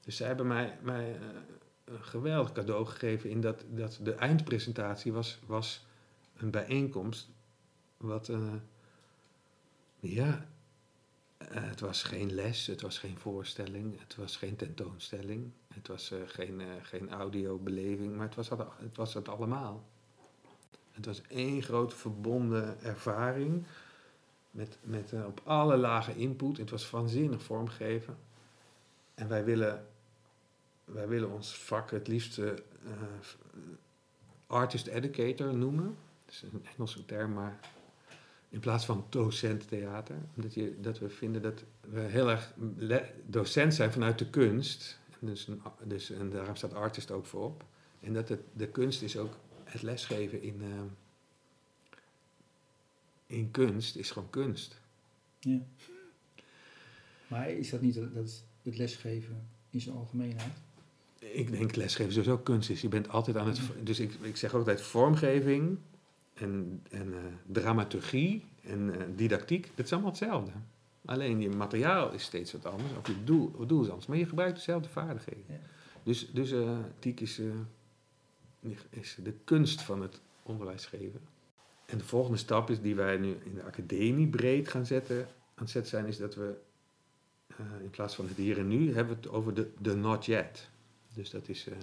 [0.00, 1.20] Dus zij hebben mij, mij eh,
[1.84, 5.86] een geweldig cadeau gegeven in dat, dat de eindpresentatie was, was
[6.36, 7.28] een bijeenkomst.
[7.96, 8.52] Wat, uh,
[10.00, 10.48] ja,
[11.38, 16.12] uh, het was geen les, het was geen voorstelling, het was geen tentoonstelling, het was
[16.26, 18.48] geen, geen audiobeleving, maar het was,
[18.78, 19.84] het was het allemaal.
[20.96, 23.64] Het was één grote verbonden ervaring
[24.50, 26.56] met, met op alle lagen input.
[26.56, 28.16] Het was waanzinnig vormgeven.
[29.14, 29.86] En wij willen
[30.84, 32.50] wij willen ons vak het liefst uh,
[34.46, 35.96] artist educator noemen.
[36.24, 37.58] Dat is een Engelse term, maar
[38.48, 40.16] in plaats van docent theater.
[40.36, 42.52] Omdat je, dat we vinden dat we heel erg
[43.26, 44.98] docent zijn vanuit de kunst.
[45.18, 45.48] Dus,
[45.82, 47.64] dus, en daarom staat artist ook voorop.
[48.00, 49.32] En dat het, de kunst is ook
[49.66, 50.80] het lesgeven in, uh,
[53.26, 54.80] in kunst, is gewoon kunst.
[55.40, 55.60] Ja.
[57.26, 60.52] Maar is dat niet dat het lesgeven in zijn algemeenheid?
[61.18, 62.80] Ik denk lesgeven sowieso kunst is.
[62.80, 63.60] Je bent altijd aan het.
[63.82, 65.78] Dus ik, ik zeg altijd vormgeving
[66.34, 69.70] en, en uh, dramaturgie en uh, didactiek.
[69.74, 70.52] Dat is allemaal hetzelfde.
[71.04, 74.06] Alleen je materiaal is steeds wat anders, of je doel, het doel is anders.
[74.06, 75.44] Maar je gebruikt dezelfde vaardigheden.
[75.48, 75.60] Ja.
[76.02, 77.40] Dus, dus uh, is,
[78.90, 81.20] is de kunst van het onderwijs geven.
[81.86, 85.64] En de volgende stap is die wij nu in de academie breed gaan zetten, aan
[85.64, 86.54] het zetten zijn, is dat we
[87.82, 90.68] in plaats van het hier en nu hebben we het over de, de not yet.
[91.14, 91.74] Dus dat is, uh,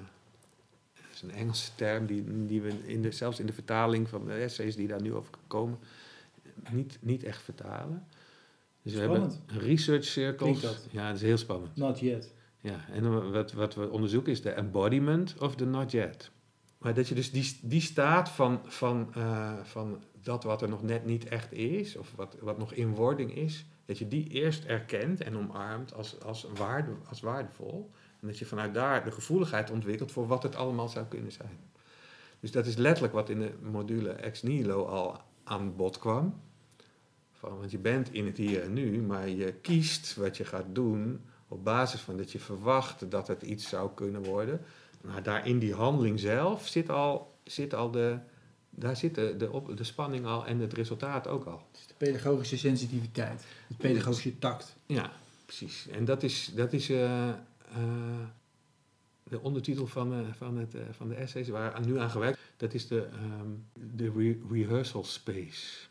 [0.93, 4.25] dat is, een Engelse term die, die we in de, zelfs in de vertaling van
[4.25, 5.79] de essays die daar nu over komen,
[6.71, 8.07] niet, niet echt vertalen.
[8.81, 9.33] Dus spannend.
[9.33, 10.61] we hebben research circles.
[10.91, 11.75] Ja, dat is heel spannend.
[11.75, 12.33] Not yet.
[12.59, 16.31] Ja, en wat, wat we onderzoeken is de embodiment of the not yet.
[16.83, 20.83] Maar dat je dus die, die staat van, van, uh, van dat wat er nog
[20.83, 24.65] net niet echt is, of wat, wat nog in wording is, dat je die eerst
[24.65, 27.91] erkent en omarmt als, als, waarde, als waardevol.
[28.21, 31.59] En dat je vanuit daar de gevoeligheid ontwikkelt voor wat het allemaal zou kunnen zijn.
[32.39, 36.41] Dus dat is letterlijk wat in de module ex nihilo al aan bod kwam.
[37.31, 40.67] Van, want je bent in het hier en nu, maar je kiest wat je gaat
[40.67, 44.61] doen op basis van dat je verwacht dat het iets zou kunnen worden.
[45.03, 48.17] Maar daar in die handeling zelf zit al, zit al de,
[48.69, 51.67] daar zit de, de, op, de spanning al en het resultaat ook al.
[51.71, 54.75] Dus de pedagogische sensitiviteit, de pedagogische tact.
[54.85, 55.11] Ja,
[55.45, 55.87] precies.
[55.87, 57.33] En dat is, dat is uh, uh,
[59.23, 62.87] de ondertitel van, uh, van, het, van de essays waar nu aan gewerkt, dat is
[62.87, 63.07] de,
[63.41, 65.87] um, de re rehearsal space.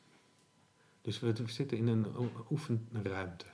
[1.00, 2.06] Dus we, we, zitten in een
[2.50, 3.46] oefenruimte.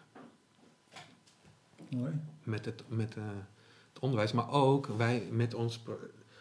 [1.91, 2.13] Mooi.
[2.43, 3.17] Met het, met,
[3.99, 5.81] het onderwijs, maar ook wij met ons,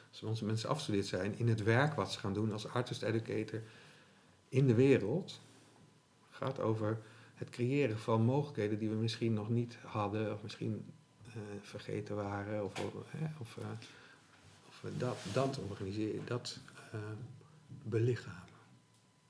[0.10, 3.62] als onze mensen afgestudeerd zijn, in het werk wat ze gaan doen als artist educator
[4.50, 5.42] in de wereld.
[6.30, 7.00] gaat over
[7.36, 10.86] het creëren van mogelijkheden die we misschien nog niet hadden, of misschien
[11.28, 12.86] uh, vergeten waren, of, uh,
[13.40, 13.66] of, uh,
[14.68, 16.60] of dat, dat organiseren, dat
[17.84, 18.46] belichamen.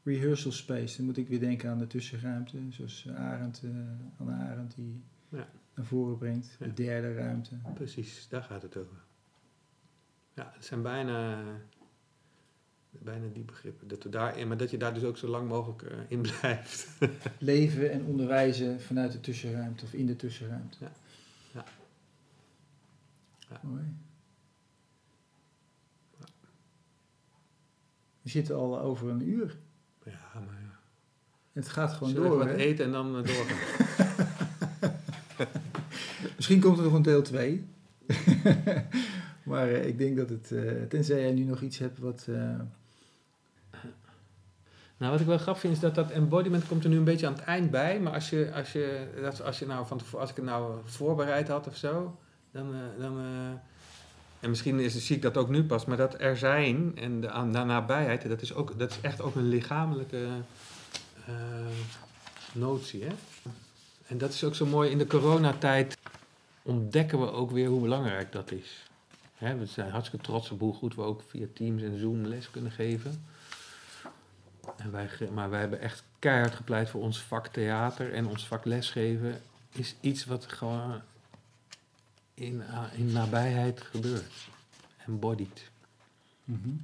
[0.04, 3.62] Rehearsal space, dan moet ik weer denken aan de tussenruimte, zoals Arend,
[4.18, 5.48] Anne Arend die ja.
[5.78, 7.56] Naar voren brengt, de derde ruimte.
[7.74, 8.98] Precies, daar gaat het over.
[10.34, 11.44] Ja, het zijn bijna,
[12.90, 13.88] bijna die begrippen.
[13.88, 16.88] Dat we daar, maar dat je daar dus ook zo lang mogelijk in blijft.
[17.38, 20.78] Leven en onderwijzen vanuit de tussenruimte of in de tussenruimte.
[20.80, 20.92] Ja.
[21.54, 21.64] ja.
[23.50, 23.60] Ja.
[23.64, 23.84] Mooi.
[28.22, 29.58] We zitten al over een uur.
[30.04, 30.80] Ja, maar ja.
[31.52, 32.40] Het gaat gewoon Zullen door.
[32.40, 33.58] We wat eten en dan uh, doorgaan.
[36.38, 37.66] Misschien komt er nog een deel 2.
[39.50, 42.28] maar uh, ik denk dat het, uh, tenzij jij nu nog iets hebt wat.
[44.98, 47.28] Nou, wat ik wel grappig vind is dat dat embodiment komt er nu een beetje
[47.28, 48.00] aan het eind bij.
[48.00, 51.48] Maar als je, als je, dat, als je nou van als ik het nou voorbereid
[51.48, 52.18] had of zo,
[52.52, 53.18] dan, dan
[54.40, 57.30] en misschien is, zie ik dat ook nu pas, maar dat er zijn en de,
[57.30, 60.28] aan, de nabijheid, dat is, ook, dat is echt ook een lichamelijke
[62.54, 63.04] notie.
[63.04, 63.12] Hè?
[64.08, 65.98] En dat is ook zo mooi, in de coronatijd
[66.68, 68.86] ontdekken we ook weer hoe belangrijk dat is.
[69.36, 72.52] Hè, we zijn hartstikke trots op hoe goed we ook via Teams en Zoom les
[72.52, 73.26] kunnen geven.
[74.78, 78.66] En wij, maar wij hebben echt keihard gepleit voor ons vak theater en ons vak
[78.66, 79.42] lesgeven
[79.72, 81.02] is iets wat gewoon
[82.34, 84.34] in, uh, in nabijheid gebeurt.
[85.06, 85.70] Embodied.
[86.44, 86.82] Mm.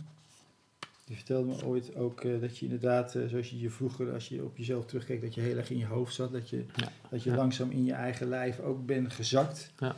[1.14, 4.28] Je vertelde me ooit ook uh, dat je inderdaad, uh, zoals je je vroeger, als
[4.28, 6.32] je op jezelf terugkeek, dat je heel erg in je hoofd zat.
[6.32, 6.92] Dat je, ja.
[7.10, 7.36] dat je ja.
[7.36, 9.72] langzaam in je eigen lijf ook bent gezakt.
[9.80, 9.96] Ja.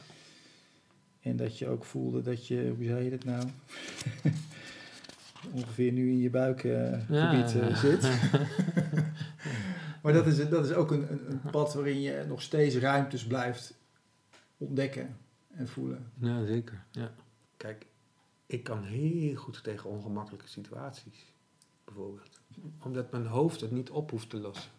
[1.21, 3.43] En dat je ook voelde dat je, hoe zei je dat nou?
[5.55, 7.61] Ongeveer nu in je buikgebied Ja.
[7.61, 8.01] eh, zit.
[10.03, 13.25] maar dat is, dat is ook een, een, een pad waarin je nog steeds ruimtes
[13.25, 13.77] blijft
[14.57, 15.17] ontdekken
[15.51, 16.11] en voelen.
[16.19, 16.83] Ja, zeker.
[16.91, 17.11] Ja.
[17.57, 17.85] Kijk,
[18.45, 21.33] ik kan heel goed tegen ongemakkelijke situaties,
[21.83, 22.39] bijvoorbeeld.
[22.83, 24.71] Omdat mijn hoofd het niet op hoeft te lossen.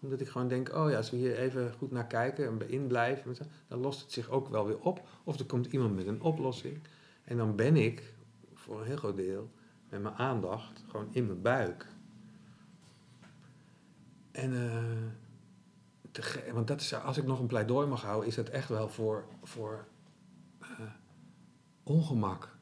[0.00, 2.86] Omdat ik gewoon denk, oh ja, als we hier even goed naar kijken en in
[2.86, 3.36] blijven,
[3.68, 5.08] dan lost het zich ook wel weer op.
[5.24, 6.80] Of er komt iemand met een oplossing.
[7.24, 8.14] En dan ben ik,
[8.54, 9.50] voor een heel groot deel,
[9.88, 11.86] met mijn aandacht gewoon in mijn buik.
[14.30, 14.52] En,
[16.12, 18.88] eh, want dat is, als ik nog een pleidooi mag houden, is dat echt wel
[18.88, 19.86] voor, voor
[20.60, 20.68] eh,
[21.82, 22.57] ongemak.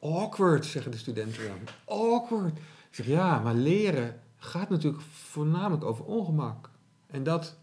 [0.00, 1.98] Awkward, zeggen de studenten dan.
[1.98, 2.58] Awkward.
[2.58, 6.70] Ik zeg ja, maar leren gaat natuurlijk voornamelijk over ongemak.
[7.06, 7.56] En dat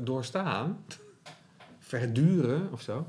[0.00, 0.84] doorstaan,
[1.78, 3.06] verduren of zo.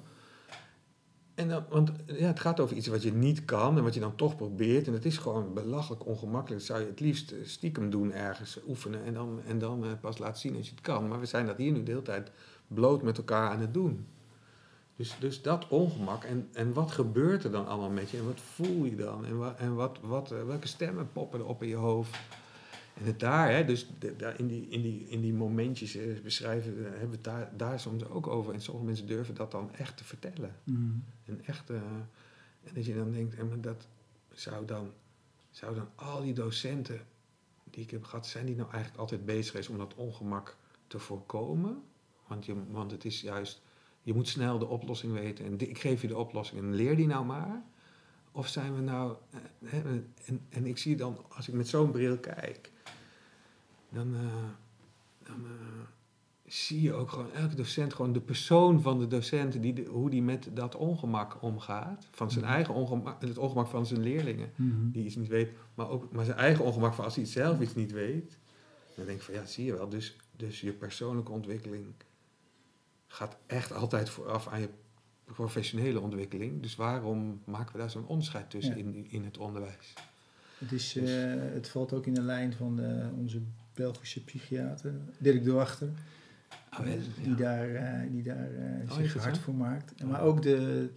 [1.36, 4.00] En dan, want ja, het gaat over iets wat je niet kan en wat je
[4.00, 4.88] dan toch probeert.
[4.88, 6.60] En het is gewoon belachelijk ongemakkelijk.
[6.60, 9.92] Dat zou je het liefst eh, stiekem doen ergens, oefenen en dan, en dan eh,
[10.02, 11.08] pas laten zien als je het kan.
[11.08, 12.32] Maar we zijn dat hier nu de hele tijd
[12.68, 14.08] bloot met elkaar aan het doen.
[14.96, 16.24] Dus, dus dat ongemak.
[16.24, 18.18] En, en wat gebeurt er dan allemaal met je?
[18.18, 19.26] En wat voel je dan?
[19.26, 22.18] En, wa, en wat, wat, eh, welke stemmen poppen er op in je hoofd?
[22.94, 26.20] En het daar, hè, dus de- daar in, die, in, die, in die momentjes eh,
[26.24, 28.54] beschrijven, hebben we het daar, daar soms ook over.
[28.54, 30.56] En sommige mensen durven dat dan echt te vertellen.
[31.26, 31.76] En echt, eh,
[32.64, 33.88] en dat je dan denkt, en dat
[34.32, 34.92] zou dan,
[35.52, 37.00] zou dan al die docenten
[37.64, 40.56] die ik heb gehad, zijn die nou eigenlijk altijd bezig geweest om dat ongemak
[40.88, 41.84] te voorkomen?
[42.28, 43.62] Want, je, want het is juist,
[44.06, 47.08] je moet snel de oplossing weten en ik geef je de oplossing en leer die
[47.08, 47.64] nou maar.
[48.32, 49.82] Of zijn we nou, eh, hè,
[50.26, 52.72] en, en ik zie dan, als ik met zo'n bril kijk,
[53.90, 54.22] dan, eh,
[55.24, 55.52] dan eh,
[56.46, 60.10] zie je ook gewoon elke docent, gewoon de persoon van de docent, die de- hoe
[60.10, 62.08] die met dat ongemak omgaat.
[62.12, 62.54] Van zijn Mhm.
[62.54, 64.90] eigen ongemak, het ongemak van zijn leerlingen, Mhm.
[64.92, 67.76] die iets niet weet, maar ook maar zijn eigen ongemak van als hij zelf iets
[67.76, 68.38] niet weet.
[68.96, 71.86] Dan denk ik van ja, zie je wel, dus, dus je persoonlijke ontwikkeling
[73.08, 74.70] gaat echt altijd vooraf aan je
[75.24, 76.62] professionele ontwikkeling.
[76.62, 78.84] Dus waarom maken we daar zo'n onderscheid tussen Ja.
[78.84, 79.94] in, die- in het onderwijs?
[80.58, 83.42] Het, is, Dus- eh, het valt ook in de lijn van eh, onze
[83.74, 85.90] Belgische psychiater, Dirk de Wachter,
[86.74, 87.36] Oh, wel, die ja.
[87.36, 89.94] daar, eh, die daar eh, is zich dat hard voor maakt.
[90.04, 90.10] Oh.
[90.10, 90.90] Maar ook de,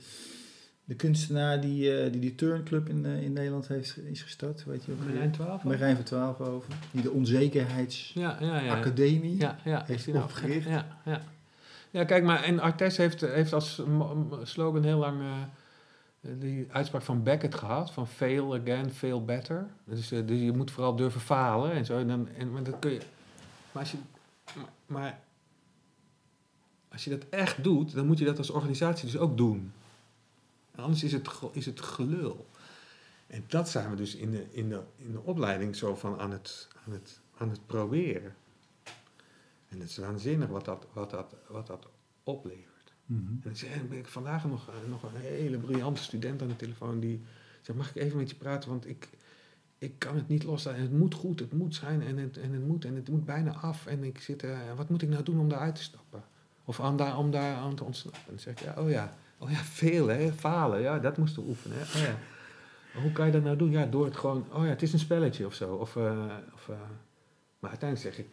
[0.84, 4.98] de kunstenaar die, die die turnclub in, in Nederland heeft, is gestart, weet je ook?
[5.04, 5.54] Marijn 12?
[5.54, 5.64] ook?
[5.64, 9.84] Marijn van Twaalf over, die de Onzekerheidsacademie Ja, ja, ja.
[9.86, 10.68] heeft nou- opgericht.
[10.68, 11.20] Ja, ja.
[11.90, 13.82] Ja, kijk maar, en Artes heeft, heeft als
[14.42, 19.66] slogan heel lang eh, die uitspraak van Beckett gehad, van fail again, fail better.
[19.84, 21.98] Dus, eh, dus je moet vooral durven falen en zo.
[21.98, 23.00] En dan, en, maar dat kun je,
[23.72, 23.98] maar als je,
[24.54, 25.20] maar, maar
[26.88, 29.72] als je dat echt doet, dan moet je dat als organisatie dus ook doen.
[30.74, 32.46] En anders is het, is het gelul.
[33.26, 36.30] En dat zijn we dus in de, in de, in de opleiding zo van aan
[36.30, 38.34] het, aan het, aan het proberen.
[39.68, 41.86] En het is waanzinnig wat dat, wat dat, wat dat
[42.22, 42.92] oplevert.
[43.06, 43.18] Mhm.
[43.28, 46.56] En dan zei- ben ik vandaag nog, eh, nog een hele briljante student aan de
[46.56, 47.22] telefoon die
[47.62, 49.08] zegt, mag ik even met je praten, want ik,
[49.78, 50.80] ik kan het niet loslaten.
[50.80, 53.24] En het moet goed, het moet zijn en het, en het moet en het moet
[53.24, 53.86] bijna af.
[53.86, 56.22] En ik zit, eh, wat moet ik nou doen om daaruit te stappen?
[56.64, 58.22] Of aan daar, om daar aan te ontsnappen?
[58.22, 61.42] En dan zeg ik, ja, oh ja, oh ja, veel hè, falen, ja, dat moesten
[61.42, 61.76] we oefenen.
[61.78, 61.82] Hè?
[61.82, 62.18] Oh ja.
[63.00, 63.70] Hoe kan je dat nou doen?
[63.70, 65.74] Ja, door het gewoon, oh ja, het is een spelletje of zo.
[65.74, 66.76] Of, eh, of, eh,
[67.58, 68.30] maar uiteindelijk zeg ik,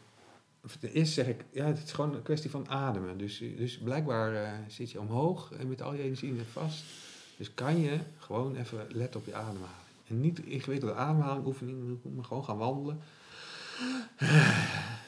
[0.82, 3.18] eerst zeg ik, ja, het is gewoon een kwestie van ademen.
[3.18, 6.84] Dus, dus blijkbaar eh, zit je omhoog en met al je energie in vast.
[7.38, 9.86] Dus kan je gewoon even letten op je ademhaling.
[10.08, 13.00] En niet ingewikkelde ademhaling oefeningen, maar gewoon gaan wandelen.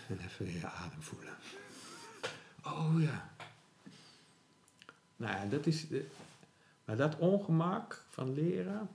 [0.07, 1.33] En even je adem voelen.
[2.63, 3.29] Oh ja.
[5.15, 5.87] Nou ja, dat is.
[5.87, 6.07] De,
[6.85, 8.89] maar dat ongemak van leren,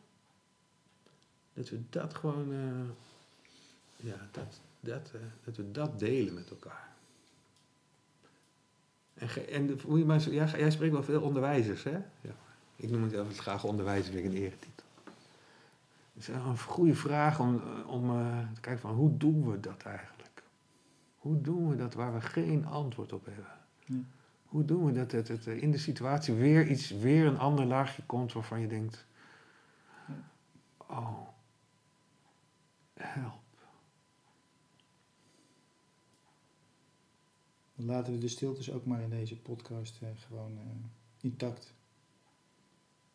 [1.54, 2.52] dat we dat gewoon.
[2.52, 6.90] eh, ja, dat, dat, eh, dat we dat delen met elkaar.
[9.14, 11.96] En, ge- en de, hoe je maar, zo- jij, jij spreekt wel veel onderwijzers, hè?
[12.20, 12.34] Ja.
[12.76, 14.86] Ik noem het altijd graag onderwijzer, weer een eretitel.
[16.12, 19.50] Het is wel een goede vraag om, eh, om eh, te kijken van hoe doen
[19.50, 20.42] we dat eigenlijk?
[21.16, 23.46] Hoe doen we dat waar we geen antwoord op hebben?
[23.84, 23.96] Ja.
[24.46, 28.02] Hoe doen we dat het, het in de situatie weer iets, weer een ander laagje
[28.06, 29.06] komt waarvan je denkt,
[30.86, 31.28] oh,
[32.94, 33.41] help.
[37.76, 40.64] Dan laten we de stiltes ook maar in deze podcast eh, gewoon eh,
[41.20, 41.74] intact.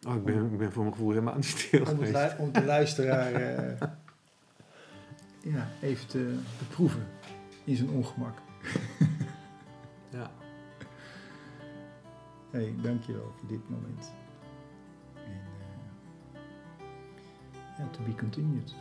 [0.07, 2.37] Oh, ik ben, ik ben voor mijn gevoel helemaal niet stil Om, geweest.
[2.37, 3.87] om de luisteraar eh,
[5.43, 7.07] ja, even te beproeven
[7.63, 8.37] in zijn ongemak.
[10.09, 10.31] Ja.
[12.51, 14.11] Hey, dankjewel voor dit moment.
[15.13, 16.39] En uh,
[17.77, 18.75] ja, to be continued.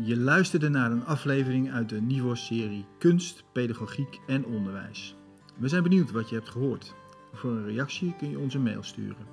[0.00, 5.16] Je luisterde naar een aflevering uit de Nivos-serie Kunst, Pedagogiek en Onderwijs.
[5.58, 6.94] We zijn benieuwd wat je hebt gehoord.
[7.32, 9.26] Voor een reactie kun je ons een mail sturen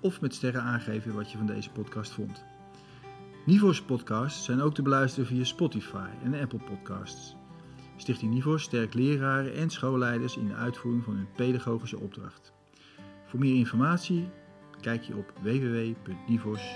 [0.00, 2.44] of met sterren aangeven wat je van deze podcast vond.
[3.46, 7.36] Nivos podcasts zijn ook te beluisteren via Spotify en Apple Podcasts.
[7.96, 12.52] Stichting Nivos sterkt leraren en schoolleiders in de uitvoering van hun pedagogische opdracht.
[13.26, 14.28] Voor meer informatie
[14.80, 16.70] kijk je op www.nivos.nl.